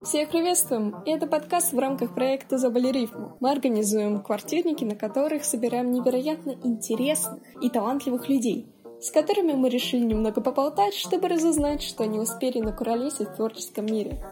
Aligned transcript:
Всех 0.00 0.30
приветствуем! 0.30 0.94
Это 1.06 1.26
подкаст 1.26 1.72
в 1.72 1.78
рамках 1.78 2.14
проекта 2.14 2.56
«Забыли 2.56 2.92
рифму». 2.92 3.36
Мы 3.40 3.50
организуем 3.50 4.22
квартирники, 4.22 4.84
на 4.84 4.94
которых 4.94 5.44
собираем 5.44 5.90
невероятно 5.90 6.52
интересных 6.62 7.40
и 7.60 7.68
талантливых 7.68 8.28
людей, 8.28 8.72
с 9.00 9.10
которыми 9.10 9.54
мы 9.54 9.68
решили 9.68 10.04
немного 10.04 10.40
поболтать, 10.40 10.94
чтобы 10.94 11.26
разузнать, 11.26 11.82
что 11.82 12.04
они 12.04 12.20
успели 12.20 12.60
накуролесить 12.60 13.30
в 13.30 13.34
творческом 13.34 13.86
мире. 13.86 14.22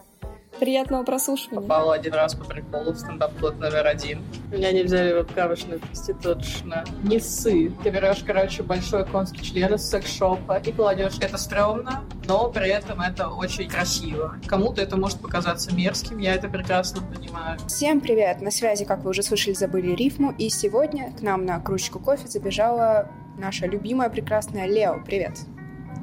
Приятного 0.59 1.03
прослушивания. 1.03 1.61
Попала 1.61 1.93
один 1.93 2.13
раз 2.13 2.33
по 2.33 2.43
приколу 2.43 2.91
в 2.91 2.97
стендап-плот 2.97 3.59
номер 3.59 3.85
один. 3.85 4.23
Меня 4.51 4.71
не 4.71 4.83
взяли 4.83 5.13
в 5.13 5.17
обкавочную 5.19 5.79
проституточно. 5.79 6.83
Не 7.03 7.19
ссы. 7.19 7.71
Ты 7.83 7.89
берешь, 7.89 8.23
короче, 8.25 8.63
большой 8.63 9.05
конский 9.05 9.43
член 9.43 9.75
из 9.75 9.87
секс-шопа 9.87 10.57
и 10.57 10.71
кладешь. 10.71 11.17
Это 11.19 11.37
стрёмно, 11.37 12.03
но 12.27 12.49
при 12.49 12.69
этом 12.69 13.01
это 13.01 13.29
очень 13.29 13.69
красиво. 13.69 14.35
Кому-то 14.47 14.81
это 14.81 14.97
может 14.97 15.19
показаться 15.19 15.73
мерзким, 15.73 16.17
я 16.17 16.33
это 16.33 16.49
прекрасно 16.49 17.01
понимаю. 17.01 17.59
Всем 17.67 18.01
привет! 18.01 18.41
На 18.41 18.49
связи, 18.49 18.83
как 18.85 19.03
вы 19.03 19.11
уже 19.11 19.21
слышали, 19.21 19.53
забыли 19.53 19.93
рифму. 19.93 20.33
И 20.37 20.49
сегодня 20.49 21.13
к 21.13 21.21
нам 21.21 21.45
на 21.45 21.59
кружечку 21.59 21.99
кофе 21.99 22.27
забежала 22.27 23.09
наша 23.37 23.67
любимая 23.67 24.09
прекрасная 24.09 24.65
Лео. 24.65 25.01
Привет! 25.05 25.37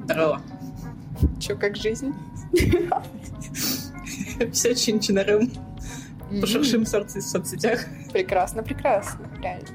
Здорово. 0.04 0.40
Чё, 1.40 1.56
как 1.56 1.76
жизнь? 1.76 2.14
Все 4.52 4.74
чин-чинарем 4.74 5.50
по 6.40 6.46
ширшим 6.46 6.86
соцсетях. 6.86 7.80
Прекрасно, 8.12 8.62
прекрасно, 8.62 9.28
реально. 9.40 9.68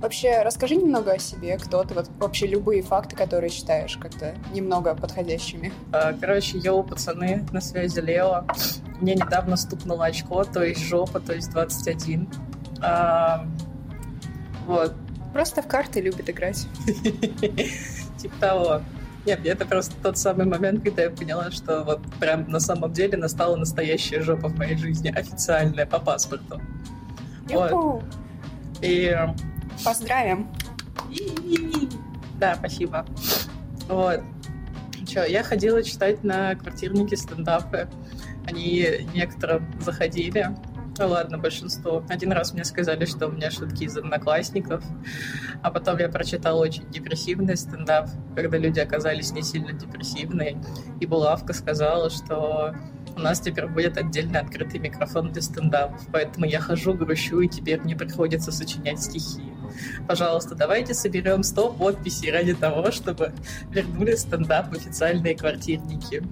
Вообще, 0.00 0.42
расскажи 0.42 0.76
немного 0.76 1.12
о 1.12 1.18
себе, 1.18 1.56
кто 1.56 1.82
ты, 1.82 1.94
вот 1.94 2.10
вообще 2.18 2.46
любые 2.46 2.82
факты, 2.82 3.16
которые 3.16 3.48
считаешь 3.48 3.96
как-то 3.96 4.34
немного 4.52 4.94
подходящими. 4.94 5.72
А, 5.92 6.12
короче, 6.12 6.58
йоу, 6.58 6.82
пацаны, 6.82 7.46
на 7.52 7.62
связи 7.62 8.00
Лео. 8.00 8.44
Мне 9.00 9.14
недавно 9.14 9.56
стукнуло 9.56 10.04
очко, 10.04 10.44
то 10.44 10.62
есть 10.62 10.82
жопа, 10.82 11.20
то 11.20 11.32
есть 11.32 11.50
21. 11.52 12.28
А, 12.82 13.46
вот. 14.66 14.94
Просто 15.32 15.62
в 15.62 15.68
карты 15.68 16.02
любит 16.02 16.28
играть. 16.28 16.66
Типа 18.18 18.34
того. 18.40 18.82
Нет, 19.26 19.46
это 19.46 19.64
просто 19.64 19.94
тот 20.02 20.18
самый 20.18 20.44
момент, 20.46 20.84
когда 20.84 21.04
я 21.04 21.10
поняла, 21.10 21.50
что 21.50 21.82
вот 21.82 22.00
прям 22.20 22.48
на 22.50 22.60
самом 22.60 22.92
деле 22.92 23.16
настала 23.16 23.56
настоящая 23.56 24.20
жопа 24.20 24.48
в 24.48 24.58
моей 24.58 24.76
жизни, 24.76 25.08
официальная, 25.08 25.86
по 25.86 25.98
паспорту. 25.98 26.60
Вот. 27.48 28.04
И... 28.82 29.16
Поздравим. 29.82 30.48
Да, 32.38 32.54
спасибо. 32.56 33.06
Вот. 33.88 34.20
Че, 35.06 35.24
я 35.24 35.42
ходила 35.42 35.82
читать 35.82 36.22
на 36.22 36.54
квартирнике 36.54 37.16
стендапы. 37.16 37.88
Они 38.46 38.86
некоторым 39.14 39.66
заходили. 39.80 40.54
Ну 40.96 41.08
ладно, 41.08 41.38
большинство. 41.38 42.04
Один 42.08 42.30
раз 42.30 42.52
мне 42.52 42.64
сказали, 42.64 43.04
что 43.04 43.26
у 43.26 43.32
меня 43.32 43.50
шутки 43.50 43.84
из 43.84 43.96
одноклассников, 43.96 44.84
а 45.60 45.70
потом 45.72 45.98
я 45.98 46.08
прочитала 46.08 46.60
очень 46.60 46.88
депрессивный 46.88 47.56
стендап, 47.56 48.08
когда 48.36 48.58
люди 48.58 48.78
оказались 48.78 49.32
не 49.32 49.42
сильно 49.42 49.72
депрессивные, 49.72 50.62
и 51.00 51.06
Булавка 51.06 51.52
сказала, 51.52 52.10
что 52.10 52.76
у 53.16 53.20
нас 53.20 53.40
теперь 53.40 53.66
будет 53.66 53.96
отдельно 53.96 54.40
открытый 54.40 54.78
микрофон 54.78 55.32
для 55.32 55.42
стендапов, 55.42 56.00
поэтому 56.12 56.46
я 56.46 56.60
хожу, 56.60 56.94
грущу, 56.94 57.40
и 57.40 57.48
теперь 57.48 57.80
мне 57.80 57.96
приходится 57.96 58.52
сочинять 58.52 59.00
стихи. 59.00 59.42
Пожалуйста, 60.06 60.54
давайте 60.54 60.94
соберем 60.94 61.42
100 61.42 61.72
подписей 61.72 62.30
ради 62.30 62.54
того, 62.54 62.92
чтобы 62.92 63.32
вернули 63.70 64.14
стендап 64.14 64.72
в 64.72 64.76
официальные 64.76 65.36
квартирники. 65.36 66.22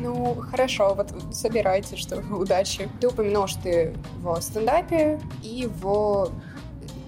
Ну, 0.00 0.34
хорошо, 0.50 0.94
вот 0.94 1.12
собирайте, 1.32 1.96
что 1.96 2.16
удачи. 2.30 2.88
Ты 3.00 3.08
упомянул, 3.08 3.46
что 3.46 3.62
ты 3.62 3.94
в 4.22 4.40
стендапе 4.40 5.20
и 5.42 5.68
в 5.80 6.32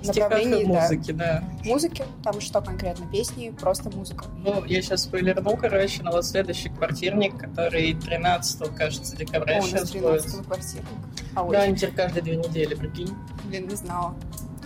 направлении... 0.04 0.64
да. 0.64 0.82
музыки, 0.82 1.12
да. 1.12 1.44
Музыки? 1.64 2.04
Там 2.22 2.40
что 2.40 2.60
конкретно? 2.60 3.06
Песни? 3.11 3.50
Просто 3.50 3.90
музыка? 3.90 4.27
Ну, 4.39 4.64
я 4.64 4.83
сейчас 4.83 5.05
спойлерну, 5.05 5.56
короче, 5.56 6.02
на 6.02 6.11
вот 6.11 6.24
следующий 6.24 6.68
квартирник, 6.68 7.39
который 7.39 7.94
13 7.94 8.74
кажется, 8.74 9.17
декабря 9.17 9.58
О, 9.58 9.62
сейчас 9.62 9.90
13 9.90 10.33
будет. 10.33 10.46
квартирник. 10.46 10.88
А, 11.34 11.48
да, 11.48 11.62
они 11.62 11.77
теперь 11.77 11.94
каждые 11.94 12.22
две 12.22 12.36
недели, 12.36 12.74
прикинь. 12.74 13.14
Блин, 13.44 13.68
не 13.68 13.77
знала. 13.77 14.14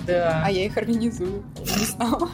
Да. 0.06 0.43
А 0.45 0.51
я 0.51 0.67
их 0.67 0.77
организую. 0.77 1.45
Не 1.59 1.84
знала. 1.84 2.28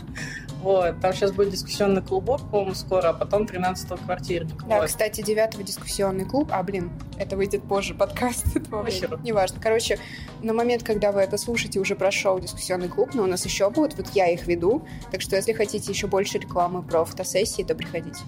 Вот, 0.62 1.00
там 1.00 1.12
сейчас 1.12 1.33
будет 1.33 1.50
дискуссионный 1.50 2.03
клубок, 2.03 2.41
по-моему, 2.49 2.75
скоро, 2.75 3.09
а 3.09 3.12
потом 3.12 3.43
13-го 3.43 3.97
квартирник. 3.97 4.65
Да, 4.69 4.78
вот. 4.78 4.87
кстати, 4.87 5.21
9 5.21 5.65
дискуссионный 5.65 6.25
клуб. 6.25 6.50
А, 6.53 6.62
блин, 6.62 6.93
это 7.19 7.37
выйдет 7.37 7.65
позже, 7.65 7.95
подкаст. 7.95 8.47
Неважно. 9.25 9.61
Короче, 9.61 9.99
на 10.41 10.53
момент, 10.53 10.84
когда 10.84 11.11
вы 11.11 11.21
это 11.21 11.37
слушаете, 11.37 11.81
уже 11.81 11.97
прошел 11.97 12.39
дискуссионный 12.39 12.89
клуб, 12.89 13.11
но 13.15 13.25
у 13.25 13.27
нас 13.27 13.45
еще 13.45 13.71
будет, 13.71 13.97
вот 13.97 14.11
я 14.11 14.28
их 14.28 14.47
веду. 14.47 14.87
Так 15.11 15.21
что, 15.21 15.34
если 15.34 15.53
хотите 15.53 15.91
еще 15.91 16.06
больше 16.06 16.39
рекламы 16.39 16.84
про 16.84 17.05
фотосессии, 17.05 17.62
то 17.62 17.75
приходите. 17.75 18.21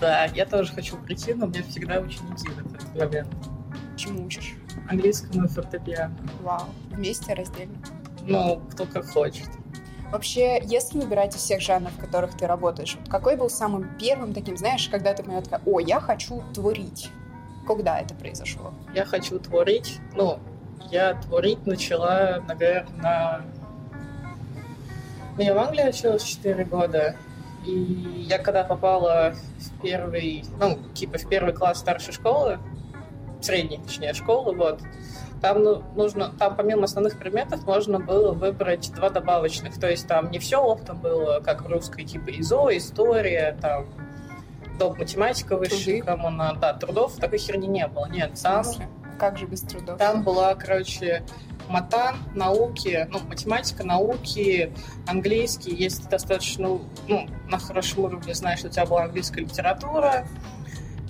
Да, 0.00 0.24
я 0.24 0.46
тоже 0.46 0.72
хочу 0.72 0.96
прийти, 0.96 1.32
но 1.32 1.46
мне 1.46 1.62
всегда 1.62 2.00
ученики 2.00 2.48
в 2.48 2.74
этот 2.74 2.94
момент. 2.96 3.28
Чему 3.96 4.26
учишь? 4.26 4.56
Английскому 4.88 5.44
и 5.44 5.48
фортепиано. 5.48 6.16
Вау. 6.42 6.64
Вместе, 6.90 7.34
раздельно? 7.34 7.76
Ну, 8.26 8.60
кто 8.72 8.84
как 8.84 9.06
хочет. 9.06 9.48
Вообще, 10.16 10.62
если 10.64 10.98
выбирать 10.98 11.36
из 11.36 11.42
всех 11.42 11.60
жанров, 11.60 11.92
в 11.92 12.00
которых 12.00 12.38
ты 12.38 12.46
работаешь, 12.46 12.96
какой 13.10 13.36
был 13.36 13.50
самым 13.50 13.98
первым 13.98 14.32
таким, 14.32 14.56
знаешь, 14.56 14.88
когда 14.88 15.12
ты 15.12 15.22
поняла, 15.22 15.42
такая, 15.42 15.60
о, 15.66 15.78
я 15.78 16.00
хочу 16.00 16.42
творить? 16.54 17.10
Когда 17.66 18.00
это 18.00 18.14
произошло? 18.14 18.72
Я 18.94 19.04
хочу 19.04 19.38
творить, 19.38 19.98
ну, 20.14 20.38
я 20.90 21.20
творить 21.20 21.66
начала, 21.66 22.42
наверное, 22.48 23.42
ну, 25.36 25.42
я 25.42 25.52
в 25.52 25.58
Англии 25.58 25.86
училась 25.86 26.22
4 26.22 26.64
года, 26.64 27.14
и 27.66 28.24
я 28.26 28.38
когда 28.38 28.64
попала 28.64 29.34
в 29.58 29.82
первый, 29.82 30.46
ну, 30.58 30.78
типа 30.94 31.18
в 31.18 31.28
первый 31.28 31.52
класс 31.52 31.80
старшей 31.80 32.14
школы, 32.14 32.58
средней, 33.42 33.82
точнее, 33.86 34.14
школы, 34.14 34.56
вот, 34.56 34.80
там 35.40 35.62
ну, 35.62 35.82
нужно, 35.94 36.32
там 36.38 36.56
помимо 36.56 36.84
основных 36.84 37.18
предметов 37.18 37.64
можно 37.66 37.98
было 38.00 38.32
выбрать 38.32 38.92
два 38.94 39.10
добавочных. 39.10 39.78
То 39.78 39.90
есть 39.90 40.06
там 40.06 40.30
не 40.30 40.38
все 40.38 40.58
оптом 40.58 40.98
было, 40.98 41.40
как 41.40 41.62
в 41.62 41.66
русской, 41.68 42.04
типа 42.04 42.30
ИЗО, 42.30 42.76
история, 42.76 43.56
там 43.60 43.86
доп. 44.78 44.98
математика 44.98 45.56
высшая, 45.56 46.02
кому 46.02 46.30
надо. 46.30 46.60
Да, 46.60 46.72
трудов 46.74 47.16
такой 47.16 47.38
херни 47.38 47.66
не 47.66 47.86
было. 47.86 48.06
Нет, 48.06 48.32
там... 48.42 48.64
Как 49.18 49.38
же 49.38 49.46
без 49.46 49.62
трудов? 49.62 49.98
Там 49.98 50.22
была, 50.22 50.54
короче, 50.54 51.22
матан, 51.68 52.16
науки, 52.34 53.08
ну, 53.10 53.20
математика, 53.20 53.82
науки, 53.82 54.72
английский. 55.06 55.74
Если 55.74 56.02
ты 56.02 56.10
достаточно, 56.10 56.80
ну, 57.08 57.26
на 57.48 57.58
хорошем 57.58 58.04
уровне 58.04 58.34
знаешь, 58.34 58.58
что 58.58 58.68
у 58.68 58.70
тебя 58.70 58.84
была 58.84 59.04
английская 59.04 59.40
литература, 59.40 60.26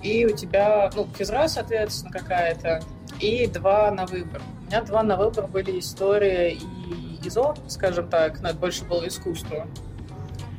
и 0.03 0.25
у 0.25 0.36
тебя, 0.36 0.91
ну, 0.94 1.09
физра, 1.19 1.48
соответственно, 1.48 2.12
какая-то, 2.12 2.81
и 3.21 3.47
два 3.47 3.91
на 3.91 4.06
выбор. 4.06 4.43
У 4.62 4.66
меня 4.66 4.82
два 4.82 5.03
на 5.03 5.16
выбор 5.16 5.47
были 5.47 5.78
история 5.78 6.53
и 6.53 6.60
ИЗО, 7.25 7.54
скажем 7.69 8.09
так, 8.09 8.41
но 8.41 8.49
это 8.49 8.59
больше 8.59 8.84
было 8.84 9.06
искусство. 9.06 9.66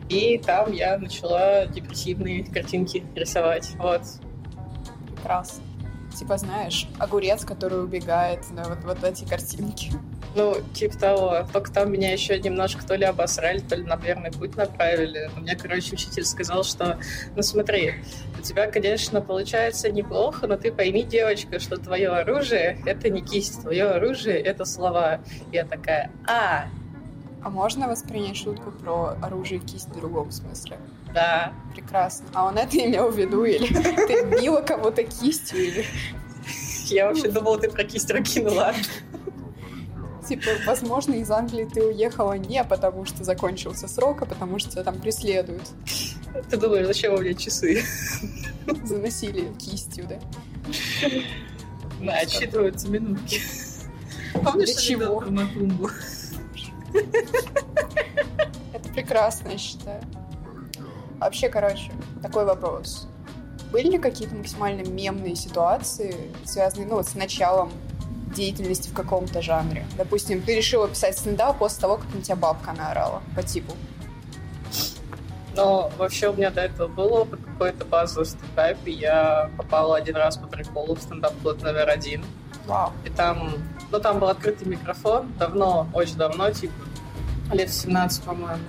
И 0.10 0.38
там 0.38 0.72
я 0.72 0.98
начала 0.98 1.66
депрессивные 1.66 2.46
картинки 2.46 3.06
рисовать. 3.16 3.72
Вот. 3.78 4.02
Прекрасно. 5.16 5.64
Типа, 6.18 6.38
знаешь, 6.38 6.88
огурец, 6.98 7.44
который 7.46 7.84
убегает 7.84 8.50
на 8.52 8.64
вот, 8.64 8.80
вот 8.84 9.04
эти 9.04 9.26
картинки. 9.26 9.92
Ну, 10.38 10.56
типа 10.72 10.98
того. 11.00 11.48
Только 11.52 11.72
там 11.72 11.92
меня 11.92 12.14
еще 12.14 12.40
немножко 12.40 12.86
то 12.86 12.94
ли 12.94 13.06
обосрали, 13.06 13.58
то 13.58 13.76
ли 13.76 13.84
на 13.84 13.96
верный 13.96 14.32
путь 14.32 14.56
направили. 14.56 15.32
У 15.36 15.40
меня, 15.40 15.56
короче, 15.56 15.96
учитель 15.96 16.26
сказал, 16.26 16.64
что, 16.64 17.00
ну 17.36 17.42
смотри, 17.42 17.96
у 18.38 18.44
тебя, 18.44 18.70
конечно, 18.70 19.20
получается 19.20 19.90
неплохо, 19.90 20.46
но 20.46 20.56
ты 20.56 20.72
пойми, 20.72 21.02
девочка, 21.02 21.60
что 21.60 21.78
твое 21.78 22.10
оружие— 22.10 22.80
это 22.86 23.10
не 23.10 23.22
кисть, 23.22 23.64
твое 23.64 23.86
оружие— 23.86 24.40
это 24.44 24.64
слова. 24.66 25.22
Я 25.52 25.66
такая, 25.66 26.12
а, 26.28 26.68
а 27.44 27.50
можно 27.50 27.88
воспринять 27.88 28.38
шутку 28.38 28.70
про 28.70 29.18
оружие 29.24 29.60
и 29.60 29.66
кисть 29.66 29.90
в 29.90 30.00
другом 30.00 30.30
смысле? 30.30 30.78
Да. 31.16 31.52
Прекрасно. 31.74 32.28
А 32.34 32.46
он 32.46 32.60
это 32.60 32.78
имел 32.78 33.10
в 33.10 33.18
виду? 33.18 33.44
Или 33.44 33.68
ты 34.06 34.24
била 34.40 34.62
кого-то 34.62 35.02
кистью? 35.04 35.58
Или... 35.58 35.86
Я 36.86 37.08
вообще 37.08 37.30
думала, 37.30 37.60
ты 37.60 37.70
про 37.70 37.84
кисть 37.84 38.10
ракинула. 38.12 38.74
Типа, 40.28 40.50
возможно, 40.66 41.14
из 41.14 41.32
Англии 41.32 41.64
ты 41.74 41.82
уехала 41.84 42.34
не 42.34 42.62
потому, 42.66 43.06
что 43.06 43.24
закончился 43.24 43.88
срок, 43.88 44.24
а 44.24 44.26
потому 44.26 44.60
что 44.60 44.72
тебя 44.72 44.84
там 44.84 45.00
преследуют. 45.00 45.64
Ты 46.50 46.58
думаешь, 46.58 46.86
зачем 46.86 47.14
у 47.14 47.20
меня 47.20 47.34
часы? 47.34 47.84
За 48.84 48.98
насилие 48.98 49.54
кистью, 49.54 50.06
да? 50.08 50.20
Да, 52.02 52.18
отсчитываются 52.18 52.90
минутки. 52.90 53.42
Помнишь, 54.34 54.74
Для 54.74 54.82
чего? 54.82 55.22
на 55.22 55.48
тумбу? 55.48 55.90
Это 58.74 58.90
прекрасно, 58.90 59.50
я 59.50 59.58
считаю. 59.58 60.04
Вообще, 61.20 61.50
короче, 61.50 61.92
такой 62.22 62.46
вопрос. 62.46 63.08
Были 63.72 63.92
ли 63.92 63.98
какие-то 63.98 64.36
максимально 64.36 64.88
мемные 64.88 65.36
ситуации, 65.36 66.16
связанные, 66.46 66.88
ну, 66.88 66.96
вот 66.96 67.08
с 67.08 67.16
началом 67.16 67.72
деятельности 68.38 68.90
в 68.90 68.94
каком-то 68.94 69.42
жанре? 69.42 69.86
Допустим, 69.98 70.42
ты 70.42 70.56
решила 70.56 70.88
писать 70.88 71.18
стендап 71.18 71.58
после 71.58 71.82
того, 71.82 71.98
как 71.98 72.14
на 72.14 72.22
тебя 72.22 72.36
бабка 72.36 72.72
наорала 72.72 73.22
по 73.36 73.44
типу. 73.44 73.74
Но 75.56 75.92
вообще 75.98 76.30
у 76.30 76.34
меня 76.34 76.52
до 76.52 76.62
этого 76.62 76.88
было 76.88 77.22
опыт 77.22 77.40
какой-то 77.44 77.84
базовый 77.84 78.26
в 78.26 78.30
стендапе. 78.30 78.92
Я 78.92 79.50
попала 79.58 79.98
один 79.98 80.16
раз 80.16 80.38
по 80.38 80.48
приколу 80.48 80.96
в 80.96 81.02
стендап-клуб 81.02 81.62
номер 81.64 81.90
один. 81.90 82.24
Вау. 82.68 82.92
И 83.06 83.10
там, 83.10 83.54
ну 83.92 84.00
там 84.00 84.20
был 84.20 84.28
открытый 84.28 84.68
микрофон, 84.68 85.34
давно, 85.40 85.88
очень 85.94 86.16
давно, 86.16 86.52
типа 86.52 86.74
лет 87.54 87.72
17, 87.72 88.24
по-моему. 88.24 88.64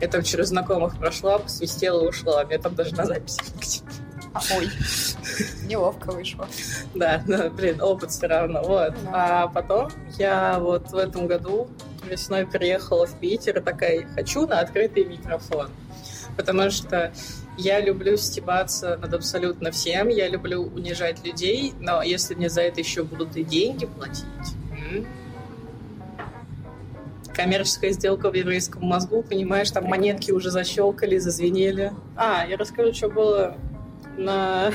Я 0.00 0.08
там 0.08 0.22
через 0.22 0.48
знакомых 0.48 0.96
прошла, 0.98 1.38
посвистела 1.38 2.04
и 2.04 2.08
ушла. 2.08 2.44
Мне 2.44 2.58
там 2.58 2.74
даже 2.74 2.94
на 2.94 3.04
записи 3.04 3.40
нигде. 3.54 3.97
А, 4.38 4.56
ой, 4.56 4.70
неловко 5.66 6.12
вышло. 6.12 6.48
Да, 6.94 7.22
да, 7.26 7.50
блин, 7.50 7.80
опыт 7.80 8.10
все 8.10 8.26
равно. 8.26 8.62
Вот. 8.62 8.94
Да. 9.04 9.42
А 9.44 9.48
потом 9.48 9.90
я 10.18 10.58
вот 10.58 10.90
в 10.90 10.96
этом 10.96 11.26
году 11.26 11.68
весной 12.08 12.46
приехала 12.46 13.06
в 13.06 13.18
Питер 13.18 13.58
и 13.58 13.60
такая, 13.60 14.06
хочу 14.14 14.46
на 14.46 14.60
открытый 14.60 15.04
микрофон. 15.04 15.68
Потому 16.36 16.70
что 16.70 17.12
я 17.56 17.80
люблю 17.80 18.16
стебаться 18.16 18.96
над 18.96 19.12
абсолютно 19.12 19.70
всем, 19.72 20.08
я 20.08 20.28
люблю 20.28 20.62
унижать 20.62 21.24
людей, 21.24 21.74
но 21.80 22.02
если 22.02 22.34
мне 22.34 22.48
за 22.48 22.62
это 22.62 22.80
еще 22.80 23.02
будут 23.02 23.36
и 23.36 23.42
деньги 23.42 23.86
платить, 23.86 24.24
коммерческая 27.38 27.92
сделка 27.92 28.30
в 28.30 28.34
еврейском 28.34 28.84
мозгу, 28.84 29.22
понимаешь, 29.22 29.70
там 29.70 29.84
монетки 29.84 30.32
уже 30.32 30.50
защелкали, 30.50 31.18
зазвенели. 31.18 31.92
А, 32.16 32.44
я 32.44 32.56
расскажу, 32.56 32.92
что 32.92 33.08
было 33.08 33.56
на... 34.18 34.72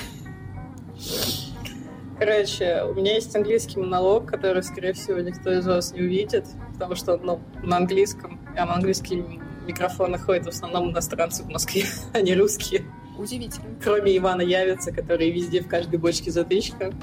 Короче, 2.18 2.84
у 2.84 2.94
меня 2.94 3.16
есть 3.16 3.36
английский 3.36 3.80
монолог, 3.80 4.26
который, 4.26 4.64
скорее 4.64 4.94
всего, 4.94 5.20
никто 5.20 5.52
из 5.52 5.68
вас 5.68 5.92
не 5.92 6.02
увидит, 6.02 6.48
потому 6.74 6.96
что 6.96 7.18
ну, 7.18 7.42
на 7.64 7.78
английском, 7.78 8.40
а 8.58 8.66
на 8.66 8.76
английский 8.76 9.24
микрофон 9.68 10.18
ходят 10.18 10.46
в 10.46 10.50
основном 10.50 10.92
иностранцы 10.92 11.44
в 11.44 11.50
Москве, 11.50 11.86
а 12.14 12.22
не 12.22 12.36
русские. 12.36 12.86
Удивительно. 13.18 13.68
Кроме 13.84 14.18
Ивана 14.18 14.42
Явица, 14.42 14.92
который 14.92 15.30
везде 15.32 15.62
в 15.62 15.68
каждой 15.68 16.00
бочке 16.00 16.32
затычка. 16.32 16.94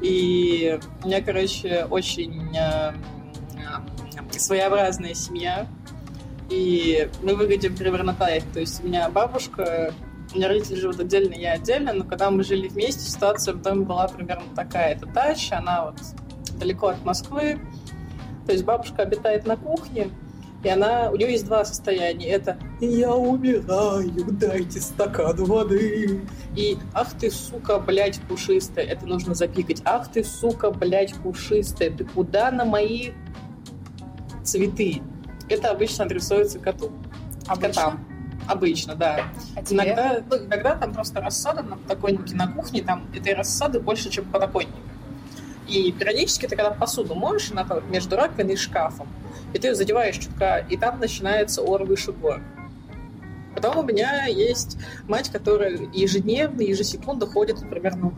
И 0.00 0.78
у 1.02 1.06
меня, 1.06 1.22
короче, 1.22 1.86
очень 1.90 2.54
э, 2.56 2.92
своеобразная 4.30 5.14
семья, 5.14 5.66
и 6.50 7.08
мы 7.22 7.34
выглядим 7.34 7.76
примерно 7.76 8.14
так. 8.14 8.42
То 8.52 8.60
есть 8.60 8.82
у 8.82 8.86
меня 8.86 9.08
бабушка, 9.08 9.92
меня 10.36 10.48
родители 10.48 10.76
живут 10.76 11.00
отдельно, 11.00 11.34
я 11.34 11.52
отдельно, 11.52 11.92
но 11.92 12.04
когда 12.04 12.30
мы 12.30 12.44
жили 12.44 12.68
вместе, 12.68 13.00
ситуация 13.00 13.54
в 13.54 13.62
доме 13.62 13.84
была 13.84 14.08
примерно 14.08 14.54
такая. 14.54 14.94
Это 14.94 15.06
дача, 15.06 15.58
она 15.58 15.86
вот 15.86 15.96
далеко 16.58 16.88
от 16.88 17.04
Москвы. 17.04 17.58
То 18.46 18.52
есть 18.52 18.64
бабушка 18.64 19.02
обитает 19.02 19.46
на 19.46 19.56
кухне, 19.56 20.10
и 20.62 20.68
она, 20.68 21.10
у 21.10 21.16
нее 21.16 21.32
есть 21.32 21.46
два 21.46 21.64
состояния. 21.64 22.28
Это 22.28 22.58
«Я 22.80 23.14
умираю, 23.14 24.24
дайте 24.32 24.80
стакан 24.80 25.36
воды». 25.44 26.22
И 26.56 26.78
«Ах 26.94 27.12
ты, 27.18 27.30
сука, 27.30 27.78
блядь, 27.78 28.20
пушистая». 28.22 28.84
Это 28.84 29.06
нужно 29.06 29.34
запикать. 29.34 29.82
«Ах 29.84 30.10
ты, 30.10 30.24
сука, 30.24 30.70
блядь, 30.70 31.14
пушистая, 31.14 31.90
ты 31.90 32.04
куда 32.04 32.50
на 32.50 32.64
мои 32.64 33.10
цветы. 34.42 35.02
Это 35.48 35.70
обычно 35.70 36.04
адресуется 36.04 36.58
коту. 36.58 36.92
Обычно? 37.46 37.82
Котам. 37.82 38.15
Обычно, 38.46 38.94
да. 38.94 39.28
А 39.56 39.60
иногда, 39.68 40.22
ну, 40.30 40.36
иногда 40.36 40.76
там 40.76 40.94
просто 40.94 41.20
рассада 41.20 41.62
на 41.62 41.76
подоконнике 41.76 42.34
на 42.34 42.48
кухне, 42.48 42.82
там 42.82 43.06
этой 43.14 43.34
рассады 43.34 43.80
больше, 43.80 44.08
чем 44.10 44.24
подоконника. 44.26 44.76
И 45.66 45.90
периодически 45.92 46.46
ты 46.46 46.54
когда 46.54 46.70
посуду 46.70 47.14
моешь, 47.14 47.50
она 47.50 47.64
там 47.64 47.90
между 47.90 48.16
раковиной 48.16 48.54
и 48.54 48.56
шкафом, 48.56 49.08
и 49.52 49.58
ты 49.58 49.68
ее 49.68 49.74
задеваешь 49.74 50.16
чутка, 50.16 50.64
и 50.68 50.76
там 50.76 51.00
начинается 51.00 51.62
ор 51.62 51.84
выше 51.84 52.12
гор. 52.12 52.40
Потом 53.54 53.78
у 53.78 53.82
меня 53.82 54.26
есть 54.26 54.76
мать, 55.08 55.30
которая 55.30 55.88
ежедневно, 55.92 56.60
ежесекунду 56.60 57.26
ходит 57.26 57.58
примерно... 57.68 58.12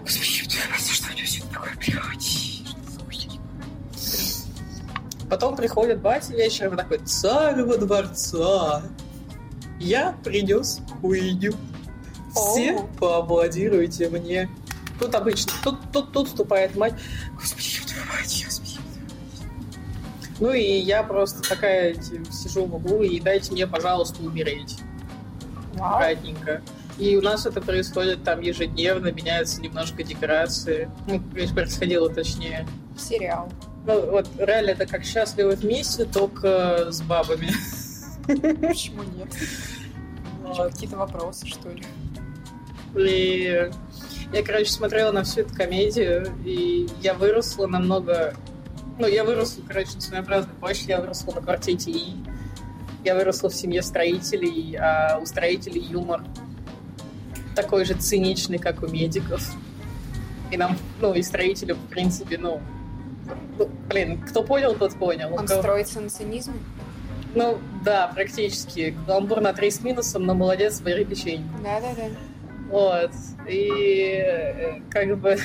Господи, 0.00 0.24
что 0.24 1.12
у 1.12 1.14
нее 1.14 1.26
сегодня 1.26 1.52
такое 1.52 1.76
приходит? 1.76 2.48
Потом 5.28 5.56
приходит 5.56 6.00
батя 6.00 6.32
вечером 6.32 6.74
и 6.74 6.76
такой, 6.76 6.98
царь 6.98 7.62
во 7.62 7.76
дворца, 7.76 8.82
я 9.78 10.16
принес 10.24 10.80
хуйню. 11.00 11.52
Все 12.34 12.76
О. 12.76 12.88
поаплодируйте 12.98 14.08
мне. 14.08 14.48
Тут 15.00 15.14
обычно, 15.14 15.52
тут, 15.62 15.76
тут, 15.92 16.12
тут 16.12 16.28
вступает 16.28 16.76
мать. 16.76 16.94
Господи, 17.34 17.80
мать, 18.10 18.44
господи. 18.44 18.78
Ну 20.40 20.52
и 20.52 20.78
я 20.78 21.02
просто 21.02 21.48
такая 21.48 21.94
сижу 22.30 22.64
в 22.64 22.74
углу 22.74 23.02
и 23.02 23.20
дайте 23.20 23.52
мне, 23.52 23.66
пожалуйста, 23.66 24.22
умереть. 24.22 24.78
Вау. 25.74 26.00
Радненько. 26.00 26.62
И 26.98 27.16
у 27.16 27.22
нас 27.22 27.46
это 27.46 27.60
происходит 27.60 28.24
там 28.24 28.40
ежедневно, 28.40 29.12
меняются 29.12 29.60
немножко 29.60 30.02
декорации. 30.02 30.90
Ну, 31.06 31.20
происходило 31.54 32.12
точнее. 32.12 32.66
Сериал. 32.96 33.50
Ну, 33.86 34.10
вот 34.10 34.28
реально 34.36 34.70
это 34.70 34.86
как 34.86 35.04
счастливы 35.04 35.54
вместе, 35.54 36.04
только 36.04 36.90
с 36.90 37.00
бабами. 37.02 37.50
Почему 38.28 39.02
нет? 39.02 39.28
Вот. 40.42 40.72
Какие-то 40.72 40.96
вопросы, 40.96 41.46
что 41.46 41.70
ли? 41.70 41.82
И 42.96 43.70
я, 44.32 44.42
короче, 44.42 44.70
смотрела 44.70 45.12
на 45.12 45.24
всю 45.24 45.40
эту 45.40 45.54
комедию, 45.54 46.32
и 46.44 46.88
я 47.00 47.14
выросла 47.14 47.66
намного... 47.66 48.34
Ну, 48.98 49.06
я 49.06 49.24
выросла, 49.24 49.62
короче, 49.66 49.94
на 49.94 50.00
своеобразной 50.00 50.54
почве, 50.60 50.94
я 50.94 51.00
выросла 51.00 51.32
на 51.34 51.40
квартете 51.40 51.90
И. 51.90 52.16
Я 53.04 53.14
выросла 53.14 53.48
в 53.48 53.54
семье 53.54 53.80
строителей, 53.82 54.76
а 54.76 55.18
у 55.22 55.26
строителей 55.26 55.80
юмор 55.80 56.24
такой 57.54 57.84
же 57.84 57.94
циничный, 57.94 58.58
как 58.58 58.82
у 58.82 58.86
медиков. 58.86 59.42
И 60.50 60.56
нам, 60.56 60.76
ну, 61.00 61.14
и 61.14 61.22
строители, 61.22 61.72
в 61.72 61.86
принципе, 61.88 62.38
ну, 62.38 62.60
ну, 63.58 63.68
блин, 63.88 64.20
кто 64.22 64.42
понял, 64.42 64.74
тот 64.74 64.94
понял. 64.94 65.34
Он 65.34 65.46
кто... 65.46 65.58
строится 65.58 66.00
на 66.00 66.08
цинизме? 66.08 66.54
Ну, 67.34 67.58
да, 67.84 68.10
практически. 68.14 68.94
Каламбур 69.06 69.40
на 69.40 69.52
3 69.52 69.70
с 69.70 69.80
минусом, 69.82 70.24
но 70.24 70.34
молодец, 70.34 70.80
вари 70.80 71.04
печенье. 71.04 71.46
Да-да-да. 71.62 72.08
Вот. 72.70 73.10
И 73.48 73.68
э, 74.24 74.80
как 74.90 75.18
бы... 75.18 75.36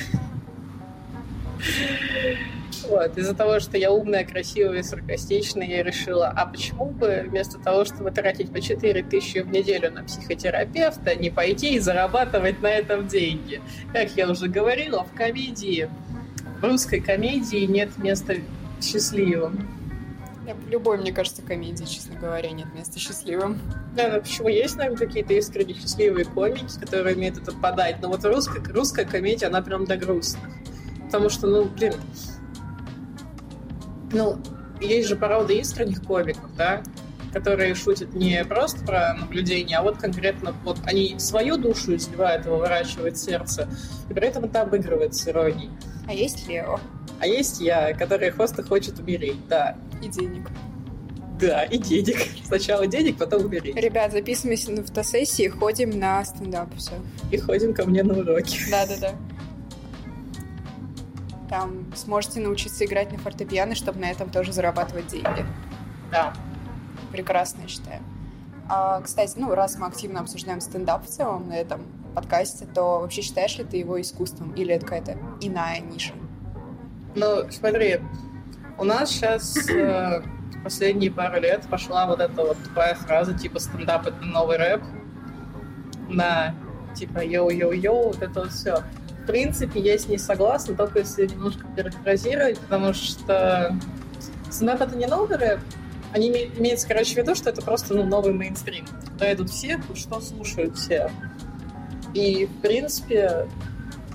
Вот, 2.88 3.16
из-за 3.16 3.34
того, 3.34 3.60
что 3.60 3.78
я 3.78 3.90
умная, 3.90 4.24
красивая 4.24 4.80
и 4.80 4.82
саркастичная, 4.82 5.66
я 5.66 5.82
решила, 5.82 6.28
а 6.28 6.44
почему 6.44 6.90
бы 6.90 7.24
вместо 7.26 7.58
того, 7.58 7.86
чтобы 7.86 8.10
тратить 8.10 8.52
по 8.52 8.60
4 8.60 9.02
тысячи 9.04 9.38
в 9.38 9.48
неделю 9.48 9.90
на 9.90 10.04
психотерапевта, 10.04 11.14
не 11.14 11.30
пойти 11.30 11.76
и 11.76 11.78
зарабатывать 11.78 12.60
на 12.60 12.66
этом 12.66 13.08
деньги? 13.08 13.62
Как 13.92 14.10
я 14.16 14.28
уже 14.28 14.48
говорила, 14.48 15.04
в 15.04 15.16
комедии 15.16 15.88
в 16.60 16.64
русской 16.64 17.00
комедии 17.00 17.64
нет 17.64 17.96
места 17.98 18.36
счастливым. 18.82 19.68
В 20.52 20.68
любой, 20.68 20.98
мне 20.98 21.12
кажется, 21.12 21.40
комедии, 21.42 21.84
честно 21.84 22.18
говоря, 22.18 22.50
нет 22.50 22.66
места 22.74 22.98
счастливым. 22.98 23.58
Да, 23.96 24.08
но 24.08 24.20
почему 24.20 24.48
есть, 24.48 24.76
наверное, 24.76 25.06
какие-то 25.06 25.32
искренне 25.32 25.74
счастливые 25.74 26.26
комики, 26.26 26.78
которые 26.78 27.16
умеют 27.16 27.38
это 27.38 27.52
подать, 27.52 28.02
но 28.02 28.08
вот 28.08 28.24
русская, 28.24 28.62
русская 28.72 29.06
комедия, 29.06 29.46
она 29.46 29.62
прям 29.62 29.86
до 29.86 29.96
грустных. 29.96 30.50
Потому 31.06 31.30
что, 31.30 31.46
ну, 31.46 31.64
блин, 31.64 31.94
ну, 34.12 34.38
есть 34.80 35.08
же 35.08 35.16
порода 35.16 35.52
искренних 35.52 36.02
комиков, 36.02 36.54
да, 36.56 36.82
которые 37.32 37.74
шутят 37.74 38.14
не 38.14 38.44
просто 38.44 38.84
про 38.84 39.14
наблюдение, 39.14 39.78
а 39.78 39.82
вот 39.82 39.98
конкретно 39.98 40.54
вот 40.64 40.78
они 40.84 41.18
свою 41.18 41.56
душу 41.56 41.96
изливают, 41.96 42.46
выворачивают 42.46 43.18
сердце, 43.18 43.68
и 44.08 44.14
при 44.14 44.28
этом 44.28 44.44
это 44.44 44.62
обыгрывает 44.62 45.14
с 45.14 45.26
иронией. 45.26 45.70
А 46.06 46.12
есть 46.12 46.46
Лео. 46.48 46.78
А 47.24 47.26
есть 47.26 47.58
я, 47.58 47.94
который 47.94 48.30
просто 48.30 48.62
хочет 48.62 48.98
умереть, 48.98 49.48
да. 49.48 49.78
И 50.02 50.08
денег. 50.08 50.46
Да, 51.40 51.62
и 51.64 51.78
денег. 51.78 52.18
Сначала 52.44 52.86
денег, 52.86 53.16
потом 53.16 53.46
умереть. 53.46 53.74
Ребят, 53.76 54.12
записываемся 54.12 54.72
на 54.72 54.82
фотосессии, 54.82 55.48
ходим 55.48 55.98
на 55.98 56.22
стендап, 56.26 56.68
все. 56.76 56.92
И 57.32 57.38
ходим 57.38 57.72
ко 57.72 57.86
мне 57.86 58.02
на 58.02 58.12
уроки. 58.12 58.58
Да-да-да. 58.70 59.14
Там 61.48 61.90
сможете 61.96 62.40
научиться 62.40 62.84
играть 62.84 63.10
на 63.10 63.16
фортепиано, 63.16 63.74
чтобы 63.74 64.00
на 64.00 64.10
этом 64.10 64.28
тоже 64.28 64.52
зарабатывать 64.52 65.06
деньги. 65.06 65.46
Да. 66.10 66.34
Прекрасно, 67.10 67.62
я 67.62 67.68
считаю. 67.68 68.02
А, 68.68 69.00
кстати, 69.00 69.32
ну, 69.36 69.54
раз 69.54 69.78
мы 69.78 69.86
активно 69.86 70.20
обсуждаем 70.20 70.60
стендап 70.60 71.06
в 71.06 71.08
целом 71.08 71.48
на 71.48 71.54
этом 71.54 71.86
подкасте, 72.14 72.66
то 72.66 73.00
вообще 73.00 73.22
считаешь 73.22 73.56
ли 73.56 73.64
ты 73.64 73.78
его 73.78 73.98
искусством 73.98 74.52
или 74.52 74.74
это 74.74 74.84
какая-то 74.84 75.16
иная 75.40 75.80
ниша? 75.80 76.12
Ну, 77.14 77.50
смотри, 77.50 78.00
у 78.76 78.84
нас 78.84 79.10
сейчас 79.10 79.56
э, 79.68 80.22
последние 80.64 81.10
пару 81.10 81.40
лет 81.40 81.62
пошла 81.70 82.06
вот 82.06 82.20
эта 82.20 82.42
вот 82.42 82.56
тупая 82.62 82.94
фраза 82.94 83.34
типа 83.34 83.60
стендап— 83.60 84.06
это 84.08 84.20
новый 84.22 84.56
рэп. 84.56 84.82
Да. 86.10 86.54
типа 86.94 87.24
йоу-йоу-йоу, 87.24 88.06
вот 88.06 88.22
это 88.22 88.40
вот 88.40 88.52
все. 88.52 88.82
В 89.22 89.26
принципе, 89.26 89.80
я 89.80 89.96
с 89.96 90.06
ней 90.06 90.18
согласна, 90.18 90.74
только 90.74 91.00
если 91.00 91.26
немножко 91.26 91.66
перефразировать, 91.76 92.58
потому 92.58 92.92
что 92.92 93.76
стендап 94.50 94.82
это 94.82 94.96
не 94.96 95.06
новый 95.06 95.36
рэп, 95.36 95.60
они 96.12 96.28
имеются, 96.28 96.86
короче, 96.86 97.14
в 97.14 97.16
виду, 97.16 97.34
что 97.34 97.50
это 97.50 97.60
просто 97.60 97.94
ну, 97.94 98.04
новый 98.04 98.32
мейнстрим. 98.32 98.86
Туда 99.12 99.32
идут 99.32 99.50
все, 99.50 99.80
что 99.94 100.20
слушают 100.20 100.76
все. 100.76 101.10
И, 102.12 102.46
в 102.46 102.60
принципе, 102.60 103.48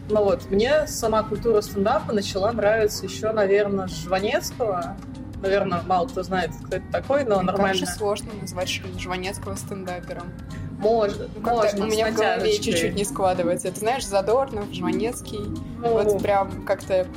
ну 0.09 0.23
вот, 0.23 0.49
мне 0.49 0.87
сама 0.87 1.23
культура 1.23 1.61
стендапа 1.61 2.13
начала 2.13 2.51
нравиться 2.51 3.05
еще, 3.05 3.31
наверное, 3.31 3.87
Жванецкого. 3.87 4.97
Наверное, 5.41 5.81
мало 5.83 6.07
кто 6.07 6.23
знает, 6.23 6.51
кто 6.65 6.77
это 6.77 6.91
такой, 6.91 7.23
но 7.23 7.41
нормально. 7.41 7.67
Как 7.67 7.75
же 7.75 7.85
сложно 7.85 8.29
назвать 8.41 8.69
Жванецкого 8.69 9.55
стендапером. 9.55 10.33
Может, 10.79 11.29
ну, 11.35 11.41
можно. 11.41 11.85
У 11.85 11.87
меня 11.87 12.11
в 12.11 12.15
голове 12.15 12.57
чуть-чуть 12.57 12.95
не 12.95 13.05
складывается. 13.05 13.71
Ты 13.71 13.79
знаешь, 13.79 14.05
Задорнов, 14.05 14.71
Жванецкий. 14.73 15.39
Ну, 15.39 15.89
вот 15.91 16.21
прям 16.21 16.63
как-то 16.65 17.07